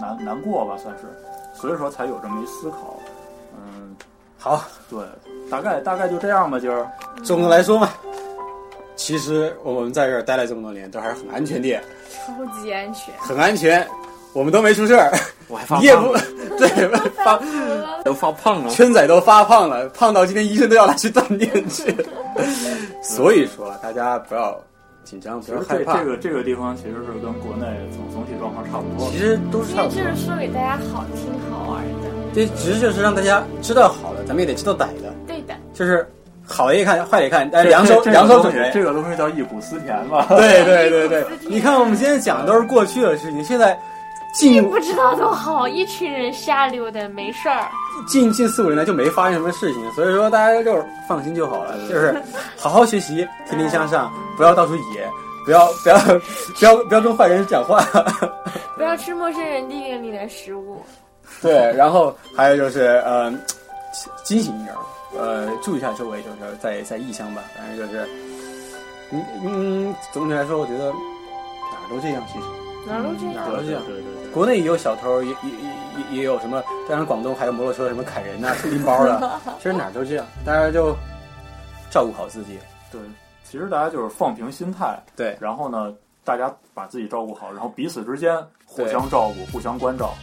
[0.00, 1.04] 难难过吧，算是，
[1.54, 2.98] 所以说才有这么一思考。
[3.56, 3.96] 嗯，
[4.38, 4.98] 好，对，
[5.50, 6.86] 大概大概就这样吧，今儿。
[7.24, 7.90] 总的来说嘛，
[8.96, 11.80] 其实我们在这儿待了这么多年，都还是很安全的，
[12.26, 13.14] 超级安全。
[13.18, 13.86] 很安全，
[14.32, 15.10] 我们都没出事儿，
[15.48, 16.12] 我还发你也不，
[16.58, 16.68] 对
[17.24, 17.40] 发
[18.04, 18.70] 都发胖了。
[18.70, 21.94] 圈仔都发胖了，胖到今天医生都要他去锻炼去。
[23.02, 24.56] 所以说，大家不要
[25.08, 27.64] 紧张，不其实害怕这，个这个地方其实是跟国内
[27.96, 29.16] 总总体状况差不多其。
[29.16, 29.96] 实都是因差不多。
[29.96, 35.54] 为这是说给大家好听好玩的，这其实就是让大家知道好的，咱们也得知道歹的，对的。
[35.72, 36.06] 就是
[36.44, 38.70] 好的一看，坏的一看，但是这两手这两手准备。
[38.70, 40.26] 这个东西这个东西叫忆苦思甜嘛？
[40.28, 43.78] 对对对对， 你看我们今天讲的都是过去的事情，现在
[44.34, 47.68] 近不知道多好，一群人瞎溜达没事儿。
[48.06, 52.22] 近近四五年来就没发生什么事情，所以说大家就是放心就好了，就是
[52.56, 55.08] 好好学习，天天向上，不要到处野，
[55.44, 55.98] 不要不要
[56.58, 57.82] 不要不要跟坏人讲话。
[58.76, 60.80] 不要吃陌生人递给你的食物。
[61.42, 63.32] 对，然后还有就是呃，
[64.22, 64.78] 惊醒一点儿，
[65.18, 68.08] 呃，注意一下周围，就是在在异乡吧，反正就是，
[69.10, 72.44] 嗯嗯，总体来说，我觉得哪儿都这样，其实
[72.86, 73.34] 哪儿都这样。
[73.34, 73.82] 哪儿都这样。
[73.86, 75.50] 对对对，国内也有小偷，也也
[76.10, 80.94] 也也有什么，当然广东还有摩托车什么砍人呐、 拎包的，其实哪儿都这样，大家就
[81.90, 82.58] 照顾好自己。
[82.90, 83.00] 对，
[83.44, 85.92] 其实大家就是放平心态，对然后呢，
[86.24, 90.14] 大家把自己照顾好，然后彼此之间互相照顾、互相关照。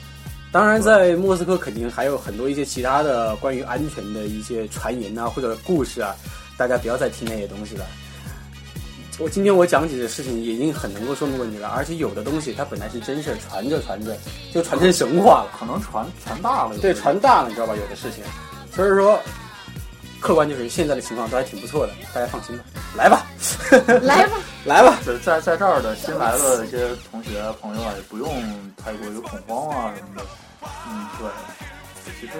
[0.51, 6.15] 当然，在莫斯科肯定还有很多一些其他的关于安全的一些传言呐、或者故事啊，
[6.57, 7.85] 大家不要再听那些东西了。
[9.17, 14.17] 我今天我讲起的事情已经很能够说明问题了，而且有的东西它本来是真事儿，传着传着
[14.53, 17.73] 就传成神话了，可能传传大了，对，传大了，你知道吧？
[17.75, 18.21] 有的事情，
[18.73, 19.17] 所以说，
[20.19, 22.63] 客观就是现在的情况都还挺不错的，大家放心吧，
[22.97, 23.25] 来吧，
[24.01, 28.29] 来吧，来吧，对，在在这儿的新来的 一些同学朋友啊，也不用
[28.83, 30.25] 太过于恐慌啊什么的。
[30.89, 31.29] 嗯，对，
[32.19, 32.33] 其实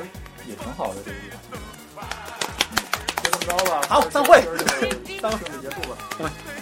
[0.46, 1.58] 也挺好的这个地方。
[2.72, 2.78] 嗯，
[3.24, 3.82] 就这么着吧。
[3.88, 4.42] 好散会
[5.22, 5.96] 散会就结束吧。「